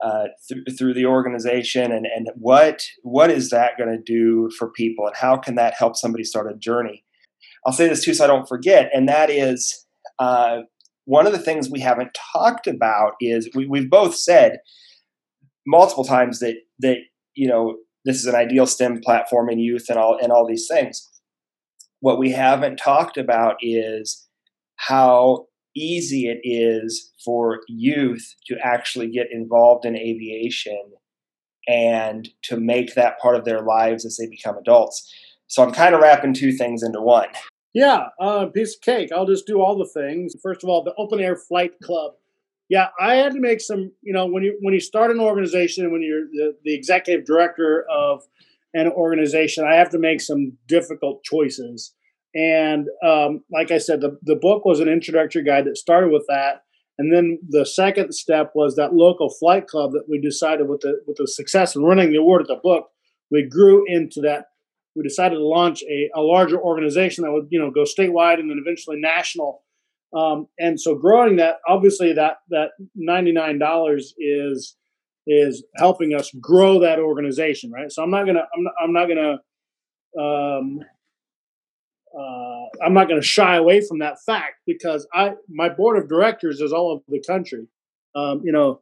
[0.00, 4.70] uh, th- through the organization and, and what what is that going to do for
[4.70, 7.04] people and how can that help somebody start a journey
[7.66, 9.86] i'll say this too so i don't forget and that is
[10.20, 10.58] uh,
[11.04, 14.58] one of the things we haven't talked about is we, we've both said
[15.66, 16.98] multiple times that that
[17.38, 20.66] you know this is an ideal STEM platform in youth and all and all these
[20.68, 21.08] things.
[22.00, 24.28] What we haven't talked about is
[24.76, 30.82] how easy it is for youth to actually get involved in aviation
[31.68, 35.12] and to make that part of their lives as they become adults.
[35.46, 37.28] So I'm kind of wrapping two things into one.
[37.74, 39.10] Yeah, uh, piece of cake.
[39.14, 40.34] I'll just do all the things.
[40.42, 42.14] First of all, the Open Air Flight Club
[42.68, 43.92] yeah, I had to make some.
[44.02, 47.86] You know, when you when you start an organization, when you're the, the executive director
[47.90, 48.22] of
[48.74, 51.94] an organization, I have to make some difficult choices.
[52.34, 56.26] And um, like I said, the the book was an introductory guide that started with
[56.28, 56.62] that.
[56.98, 61.00] And then the second step was that local flight club that we decided with the
[61.06, 62.88] with the success of running the award at the book,
[63.30, 64.46] we grew into that.
[64.94, 68.50] We decided to launch a, a larger organization that would you know go statewide and
[68.50, 69.62] then eventually national
[70.16, 74.76] um, and so growing that, obviously that that ninety nine dollars is
[75.26, 77.92] is helping us grow that organization, right?
[77.92, 79.38] So I'm not gonna I'm not, I'm not gonna
[80.18, 80.80] um,
[82.18, 86.60] uh, I'm not to shy away from that fact because I my board of directors
[86.60, 87.66] is all over the country.
[88.14, 88.80] Um, you know,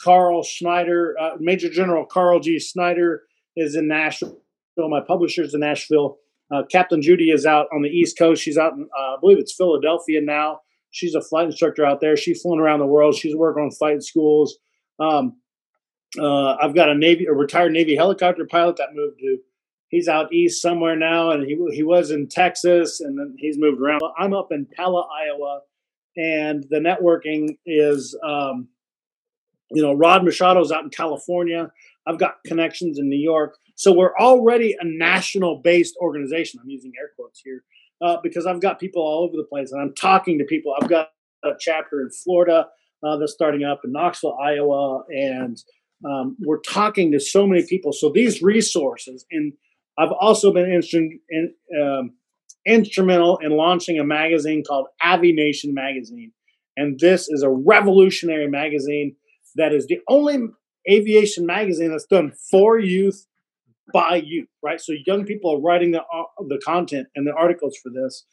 [0.00, 2.60] Carl Schneider, uh, Major General Carl G.
[2.60, 3.22] Snyder
[3.56, 4.38] is in Nashville.
[4.76, 6.18] My publisher's in Nashville.
[6.50, 8.42] Uh, Captain Judy is out on the East Coast.
[8.42, 10.60] She's out in, uh, I believe it's Philadelphia now.
[10.90, 12.16] She's a flight instructor out there.
[12.16, 13.14] She's flown around the world.
[13.14, 14.58] She's working on flight schools.
[14.98, 15.36] Um,
[16.18, 19.38] uh, I've got a Navy, a retired Navy helicopter pilot that moved to.
[19.88, 23.80] He's out east somewhere now, and he he was in Texas, and then he's moved
[23.80, 24.02] around.
[24.18, 25.60] I'm up in Pella, Iowa,
[26.16, 28.68] and the networking is, um,
[29.70, 31.70] you know, Rod Machado's out in California.
[32.06, 33.56] I've got connections in New York.
[33.78, 36.58] So we're already a national based organization.
[36.60, 37.62] I'm using air quotes here
[38.02, 40.74] uh, because I've got people all over the place and I'm talking to people.
[40.78, 41.10] I've got
[41.44, 42.66] a chapter in Florida
[43.04, 45.56] uh, that's starting up in Knoxville, Iowa, and
[46.04, 47.92] um, we're talking to so many people.
[47.92, 49.52] So these resources, and
[49.96, 52.14] I've also been instru- in, um,
[52.66, 56.32] instrumental in launching a magazine called AviNation Magazine.
[56.76, 59.14] And this is a revolutionary magazine
[59.54, 60.48] that is the only
[60.90, 63.24] aviation magazine that's done for youth
[63.92, 64.80] by youth, right?
[64.80, 68.24] So young people are writing the uh, the content and the articles for this,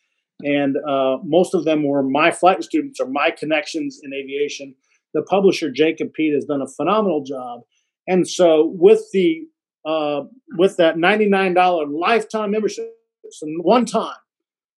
[0.44, 4.76] and uh, most of them were my flight students or my connections in aviation.
[5.14, 7.62] The publisher Jacob Pete has done a phenomenal job,
[8.08, 9.48] and so with the
[9.86, 10.24] uh,
[10.58, 12.94] with that ninety nine dollar lifetime membership,
[13.30, 14.18] so one time,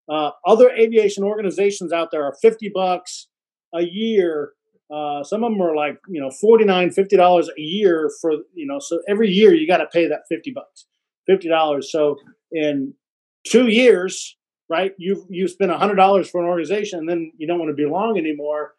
[0.09, 3.27] uh, other aviation organizations out there are fifty bucks
[3.73, 4.51] a year
[4.89, 8.65] uh, some of them are like you know 49 50 dollars a year for you
[8.65, 10.85] know so every year you got to pay that 50 bucks
[11.27, 11.91] 50 dollars.
[11.91, 12.17] So
[12.51, 12.93] in
[13.45, 14.37] two years
[14.69, 17.75] right you've you a hundred dollars for an organization and then you don't want to
[17.75, 18.73] belong anymore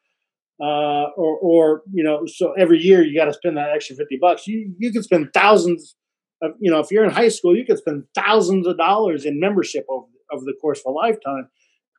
[0.61, 4.19] uh, or or you know so every year you got to spend that extra 50
[4.21, 4.47] bucks.
[4.47, 5.95] You you can spend thousands
[6.43, 9.39] of you know if you're in high school you could spend thousands of dollars in
[9.39, 11.49] membership over, over the course of a lifetime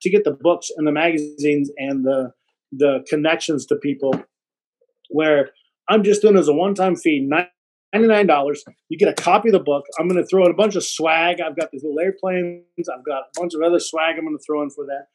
[0.01, 2.31] to get the books and the magazines and the
[2.71, 4.13] the connections to people
[5.09, 5.51] where
[5.89, 7.27] I'm just doing as a one time fee,
[7.95, 8.57] $99.
[8.89, 9.85] You get a copy of the book.
[9.99, 11.41] I'm going to throw in a bunch of swag.
[11.41, 12.63] I've got these little airplanes.
[12.79, 15.07] I've got a bunch of other swag I'm going to throw in for that.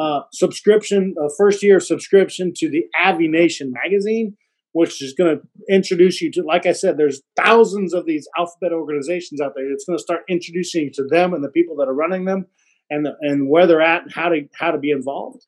[0.00, 4.34] Uh, subscription, uh, first year subscription to the AviNation magazine,
[4.72, 8.72] which is going to introduce you to, like I said, there's thousands of these alphabet
[8.72, 9.70] organizations out there.
[9.70, 12.46] It's going to start introducing you to them and the people that are running them
[12.88, 15.44] and, the, and where they're at and how to, how to be involved.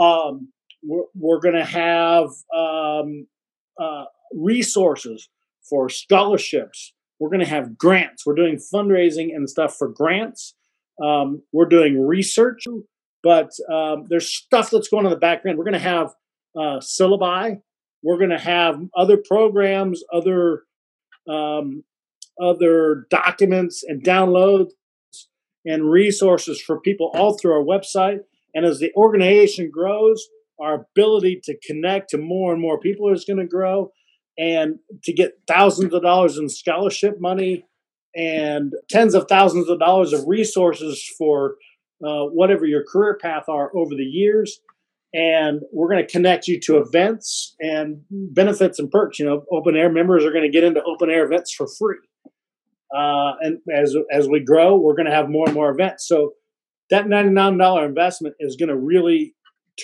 [0.00, 0.48] Um,
[0.82, 3.26] we're, we're going to have um,
[3.80, 5.28] uh, resources
[5.68, 6.92] for scholarships.
[7.18, 8.24] We're going to have grants.
[8.24, 10.54] We're doing fundraising and stuff for grants.
[11.02, 12.64] Um, we're doing research,
[13.22, 15.58] but um, there's stuff that's going on in the background.
[15.58, 16.14] We're going to have
[16.56, 17.60] uh, syllabi.
[18.02, 20.62] We're going to have other programs, other
[21.28, 21.84] um,
[22.40, 24.70] other documents and downloads
[25.64, 28.20] and resources for people all through our website.
[28.54, 30.26] And as the organization grows,
[30.60, 33.92] our ability to connect to more and more people is going to grow
[34.38, 37.64] and to get thousands of dollars in scholarship money
[38.14, 41.56] and tens of thousands of dollars of resources for
[42.04, 44.60] uh, whatever your career path are over the years.
[45.14, 49.74] And we're going to connect you to events and benefits and perks you know open
[49.74, 51.96] air members are going to get into open air events for free.
[52.94, 56.06] Uh, and as as we grow we're going to have more and more events.
[56.06, 56.34] So
[56.90, 59.34] that $99 investment is going to really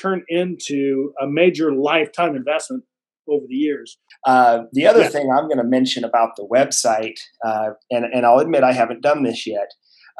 [0.00, 2.84] turn into a major lifetime investment
[3.28, 3.98] over the years.
[4.26, 5.08] Uh, the other yeah.
[5.08, 9.02] thing I'm going to mention about the website, uh, and, and I'll admit I haven't
[9.02, 9.70] done this yet,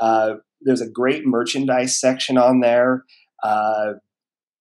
[0.01, 3.05] uh, there's a great merchandise section on there.
[3.43, 3.95] Uh,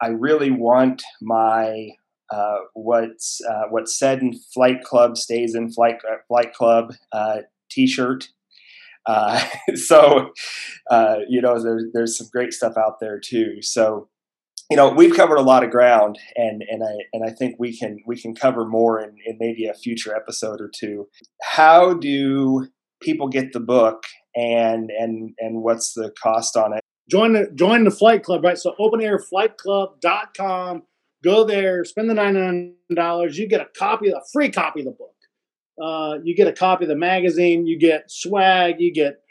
[0.02, 1.90] I really want my
[2.32, 6.94] uh, what's uh, what's said in Flight Club stays in Flight Flight Club
[7.70, 8.30] T-shirt.
[9.76, 10.32] so
[11.30, 13.62] you know, there's there's some great stuff out there too.
[13.62, 14.10] So
[14.70, 17.78] you know we've covered a lot of ground and and i and i think we
[17.78, 21.08] can we can cover more in, in maybe a future episode or two.
[21.42, 22.68] How do
[23.02, 24.04] people get the book
[24.36, 26.82] and and and what's the cost on it?
[27.10, 28.58] Join the join the flight club right?
[28.58, 30.84] So openairflightclub.com
[31.24, 35.10] go there spend the $99 you get a copy a free copy of the book.
[35.82, 37.66] Uh, you get a copy of the magazine.
[37.66, 38.76] You get swag.
[38.78, 39.22] You get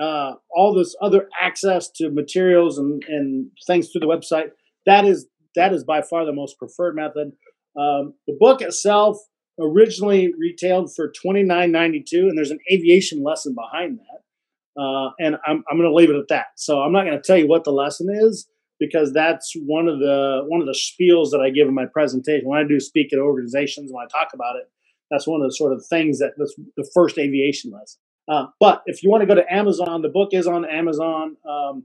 [0.00, 4.50] uh, all this other access to materials and, and things through the website
[4.86, 7.32] that is that is by far the most preferred method.
[7.78, 9.18] Um, the book itself
[9.60, 14.80] originally retailed for twenty nine ninety two, and there's an aviation lesson behind that.
[14.80, 16.46] Uh, and I'm I'm going to leave it at that.
[16.56, 18.48] So I'm not going to tell you what the lesson is
[18.80, 22.48] because that's one of the one of the spiels that I give in my presentation
[22.48, 24.64] when I do speak at organizations when I talk about it.
[25.10, 28.00] That's one of the sort of things that that's the first aviation lesson.
[28.28, 31.36] Uh, but if you want to go to Amazon, the book is on Amazon.
[31.48, 31.84] Um,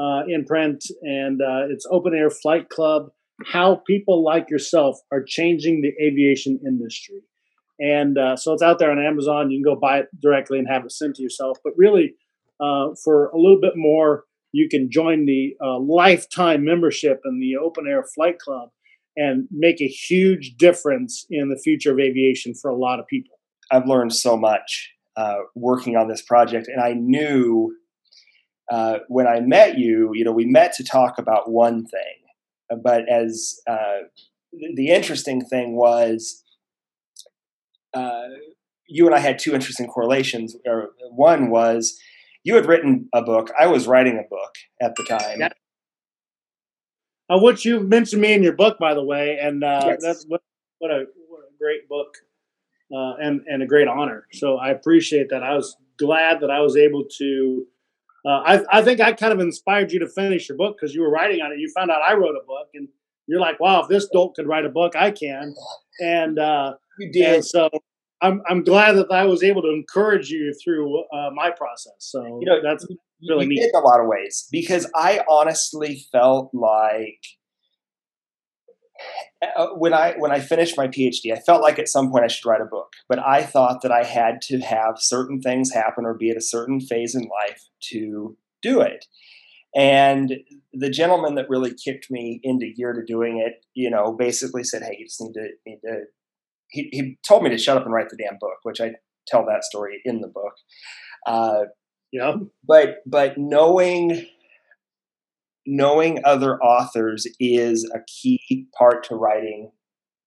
[0.00, 3.08] uh, in print, and uh, it's Open Air Flight Club.
[3.46, 7.20] How people like yourself are changing the aviation industry,
[7.78, 9.50] and uh, so it's out there on Amazon.
[9.50, 11.58] You can go buy it directly and have it sent to yourself.
[11.62, 12.14] But really,
[12.60, 17.56] uh, for a little bit more, you can join the uh, lifetime membership in the
[17.56, 18.70] Open Air Flight Club
[19.16, 23.36] and make a huge difference in the future of aviation for a lot of people.
[23.70, 27.74] I've learned so much uh, working on this project, and I knew
[28.70, 33.08] uh, when I met you, you know, we met to talk about one thing, but
[33.08, 34.02] as uh,
[34.74, 36.44] the interesting thing was,
[37.94, 38.28] uh,
[38.86, 40.56] you and I had two interesting correlations.
[40.66, 41.98] Or one was
[42.44, 43.50] you had written a book.
[43.58, 45.40] I was writing a book at the time.
[45.40, 45.48] Yeah.
[47.30, 49.98] Uh, which you mentioned me in your book, by the way, and uh, yes.
[50.00, 50.40] that's what,
[50.78, 52.14] what, a, what a great book
[52.90, 54.26] uh, and and a great honor.
[54.32, 55.42] So I appreciate that.
[55.42, 57.66] I was glad that I was able to
[58.26, 61.02] uh, I, I think I kind of inspired you to finish your book because you
[61.02, 61.58] were writing on it.
[61.58, 62.88] You found out I wrote a book, and
[63.26, 65.54] you're like, "Wow, if this dolt could write a book, I can."
[66.00, 67.34] And uh, you did.
[67.36, 67.70] And so
[68.20, 71.94] I'm I'm glad that I was able to encourage you through uh, my process.
[71.98, 72.86] So you know that's
[73.28, 73.62] really neat.
[73.62, 77.20] in a lot of ways because I honestly felt like
[79.76, 82.48] when I when I finished my PhD, I felt like at some point I should
[82.48, 82.92] write a book.
[83.08, 86.42] But I thought that I had to have certain things happen or be at a
[86.42, 89.06] certain phase in life to do it.
[89.76, 90.32] And
[90.72, 94.82] the gentleman that really kicked me into gear to doing it, you know, basically said,
[94.82, 96.00] "Hey, you just need to need to."
[96.70, 98.92] He, he told me to shut up and write the damn book, which I
[99.26, 100.52] tell that story in the book.
[101.26, 101.64] Uh,
[102.12, 102.34] yeah,
[102.66, 104.26] but but knowing
[105.68, 109.70] knowing other authors is a key part to writing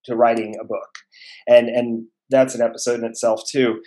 [0.06, 1.00] to writing a book,
[1.48, 3.82] and and that's an episode in itself too.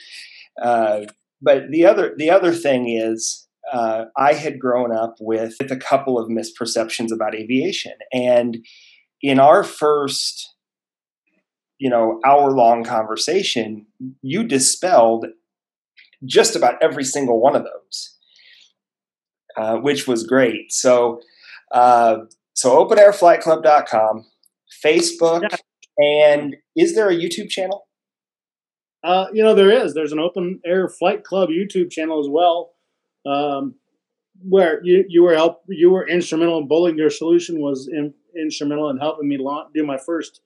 [0.60, 1.02] Uh,
[1.40, 6.18] but the other the other thing is uh, I had grown up with a couple
[6.18, 8.58] of misperceptions about aviation, and
[9.22, 10.54] in our first
[11.78, 13.86] you know hour long conversation,
[14.22, 15.26] you dispelled
[16.24, 18.16] just about every single one of those,
[19.56, 20.72] uh, which was great.
[20.72, 21.20] So
[21.74, 22.18] uh,
[22.54, 24.24] so openairflightclub.com,
[24.84, 25.54] Facebook,
[25.98, 27.86] and is there a YouTube channel?
[29.02, 29.92] Uh, you know, there is.
[29.92, 32.70] There's an Open Air Flight Club YouTube channel as well,
[33.26, 33.74] um,
[34.40, 38.96] where you, you were help you were instrumental in Bollinger Solution was in, instrumental in
[38.96, 40.40] helping me launch, do my first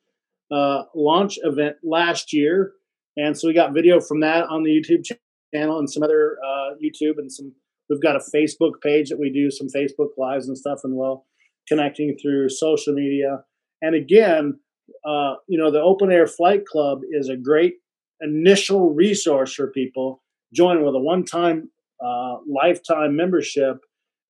[0.50, 2.72] uh, launch event last year,
[3.18, 5.04] and so we got video from that on the YouTube
[5.54, 7.52] channel and some other uh, YouTube and some.
[7.88, 11.26] We've got a Facebook page that we do some Facebook lives and stuff, and well,
[11.66, 13.44] connecting through social media.
[13.82, 14.58] And again,
[15.04, 17.74] uh, you know, the Open Air Flight Club is a great
[18.20, 20.22] initial resource for people.
[20.52, 21.70] Join with a one-time,
[22.02, 23.80] uh, lifetime membership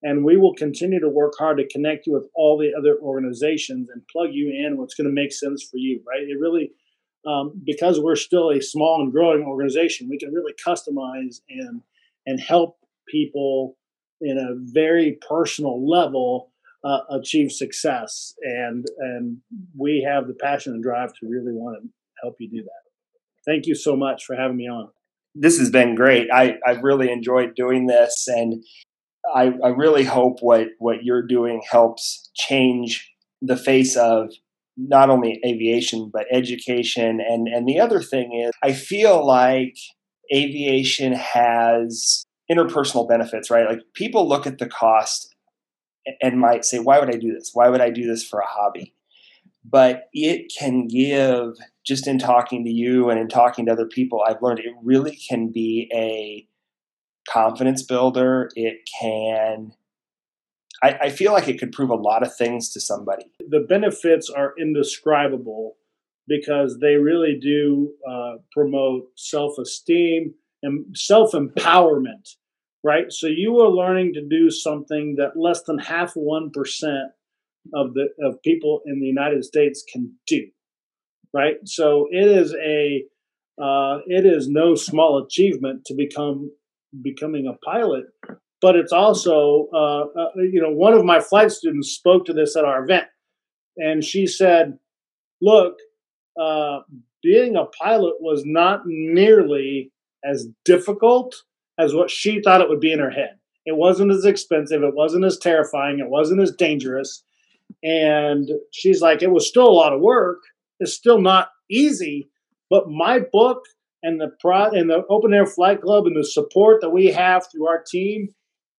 [0.03, 3.89] and we will continue to work hard to connect you with all the other organizations
[3.91, 6.73] and plug you in what's going to make sense for you right it really
[7.27, 11.83] um, because we're still a small and growing organization we can really customize and
[12.27, 12.79] and help
[13.11, 13.77] people
[14.21, 16.53] in a very personal level
[16.85, 19.39] uh, achieve success and and
[19.77, 21.89] we have the passion and drive to really want to
[22.23, 24.89] help you do that thank you so much for having me on
[25.35, 26.29] this has been great.
[26.33, 28.27] I, I've really enjoyed doing this.
[28.29, 28.65] And
[29.35, 34.31] I, I really hope what what you're doing helps change the face of
[34.77, 39.75] not only aviation but education and and the other thing is I feel like
[40.35, 45.35] aviation has interpersonal benefits right like people look at the cost
[46.23, 48.47] and might say why would I do this why would I do this for a
[48.47, 48.95] hobby
[49.65, 54.23] but it can give just in talking to you and in talking to other people
[54.27, 56.49] I've learned it really can be a
[57.29, 58.51] confidence builder.
[58.55, 59.73] It can,
[60.83, 63.25] I, I, feel like it could prove a lot of things to somebody.
[63.49, 65.77] The benefits are indescribable
[66.27, 72.37] because they really do uh, promote self esteem and self empowerment,
[72.85, 73.11] right?
[73.11, 76.51] So you are learning to do something that less than half 1%
[77.75, 80.47] of the of people in the United States can do,
[81.35, 81.57] right?
[81.65, 83.05] So it is a
[83.61, 86.51] uh, it is no small achievement to become
[87.03, 88.05] becoming a pilot.
[88.61, 92.57] But it's also, uh, uh, you know, one of my flight students spoke to this
[92.57, 93.07] at our event,
[93.77, 94.79] and she said,
[95.41, 95.77] "Look,
[96.41, 96.81] uh,
[97.23, 99.93] being a pilot was not nearly
[100.25, 101.35] as difficult
[101.79, 103.39] as what she thought it would be in her head.
[103.67, 107.23] It wasn't as expensive, it wasn't as terrifying, it wasn't as dangerous."
[107.83, 110.39] And she's like, "It was still a lot of work.
[110.81, 112.31] It's still not easy."
[112.71, 113.65] But my book
[114.03, 117.47] and the pro and the open air flight club and the support that we have
[117.51, 118.29] through our team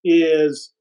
[0.04, 0.72] is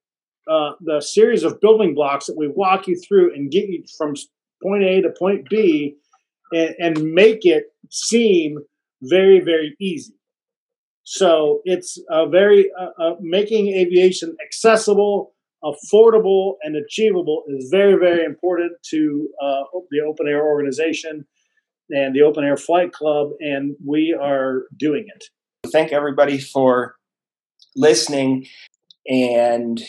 [0.49, 4.15] uh, the series of building blocks that we walk you through and get you from
[4.63, 5.97] point A to point B
[6.53, 8.59] and, and make it seem
[9.03, 10.18] very very easy.
[11.11, 15.33] So it's a very uh, uh, making aviation accessible,
[15.65, 21.25] affordable, and achievable is very very important to uh, the open air organization
[21.89, 25.25] and the Open Air Flight Club, and we are doing it.
[25.73, 26.97] Thank everybody for
[27.75, 28.47] listening.
[29.09, 29.81] And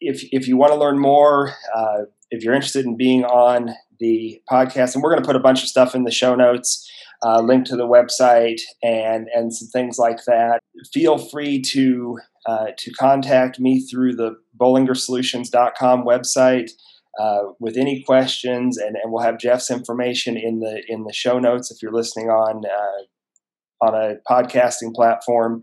[0.00, 4.40] if, if you want to learn more, uh, if you're interested in being on the
[4.50, 6.90] podcast, and we're going to put a bunch of stuff in the show notes,
[7.24, 10.60] uh, link to the website, and and some things like that.
[10.92, 16.70] Feel free to uh, to contact me through the BollingerSolutions.com website
[17.18, 21.38] uh, with any questions, and, and we'll have Jeff's information in the in the show
[21.38, 25.62] notes if you're listening on uh, on a podcasting platform.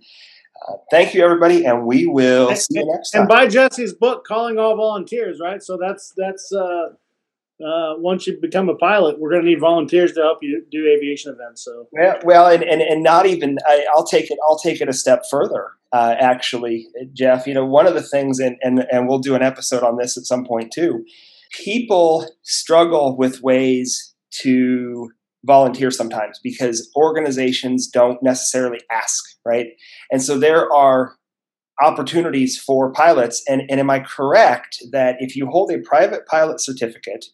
[0.68, 3.22] Uh, thank you, everybody, and we will and, see you next time.
[3.22, 6.52] And buy Jesse's book, "Calling All Volunteers." Right, so that's that's
[7.62, 10.88] uh, once you become a pilot, we're going to need volunteers to help you do
[10.88, 11.64] aviation events.
[11.64, 14.38] So yeah, well, and, and, and not even I, will take it.
[14.48, 15.72] I'll take it a step further.
[15.94, 19.42] Uh, actually, Jeff, you know, one of the things, and, and and we'll do an
[19.42, 21.06] episode on this at some point too
[21.64, 25.10] people struggle with ways to
[25.46, 29.68] volunteer sometimes because organizations don't necessarily ask, right?
[30.12, 31.16] And so there are
[31.82, 33.44] opportunities for pilots.
[33.48, 37.26] And, and am I correct that if you hold a private pilot certificate,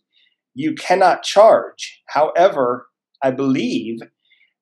[0.53, 2.01] you cannot charge?
[2.07, 2.87] However,
[3.23, 3.99] I believe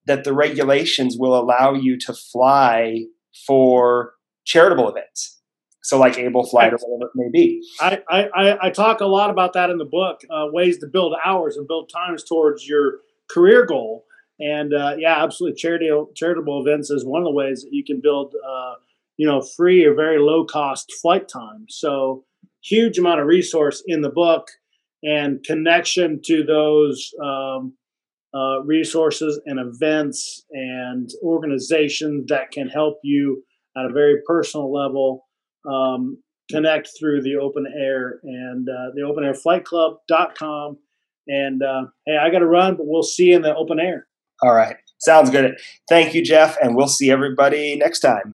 [0.06, 3.06] that the regulations will allow you to fly
[3.46, 4.14] for
[4.46, 5.40] charitable events.
[5.84, 7.64] So like able flight or whatever it may be.
[7.80, 11.16] I i i talk a lot about that in the book uh, ways to build
[11.26, 13.00] hours and build times towards your
[13.30, 14.06] career goal.
[14.40, 18.02] And uh, yeah absolutely charitable charitable events is one of the ways that you can
[18.02, 18.74] build uh,
[19.18, 21.66] you know free or very low cost flight time.
[21.70, 22.26] So
[22.62, 24.50] huge amount of resource in the book
[25.04, 27.74] and connection to those um,
[28.34, 33.44] uh, resources and events and organizations that can help you
[33.78, 35.26] at a very personal level
[35.70, 36.18] um,
[36.50, 40.78] connect through the open air and uh, the open air flight club.com.
[41.28, 44.08] And uh, hey, I got to run, but we'll see you in the open air.
[44.42, 44.78] All right.
[45.00, 45.60] Sounds good.
[45.88, 46.58] Thank you, Jeff.
[46.62, 48.34] And we'll see everybody next time.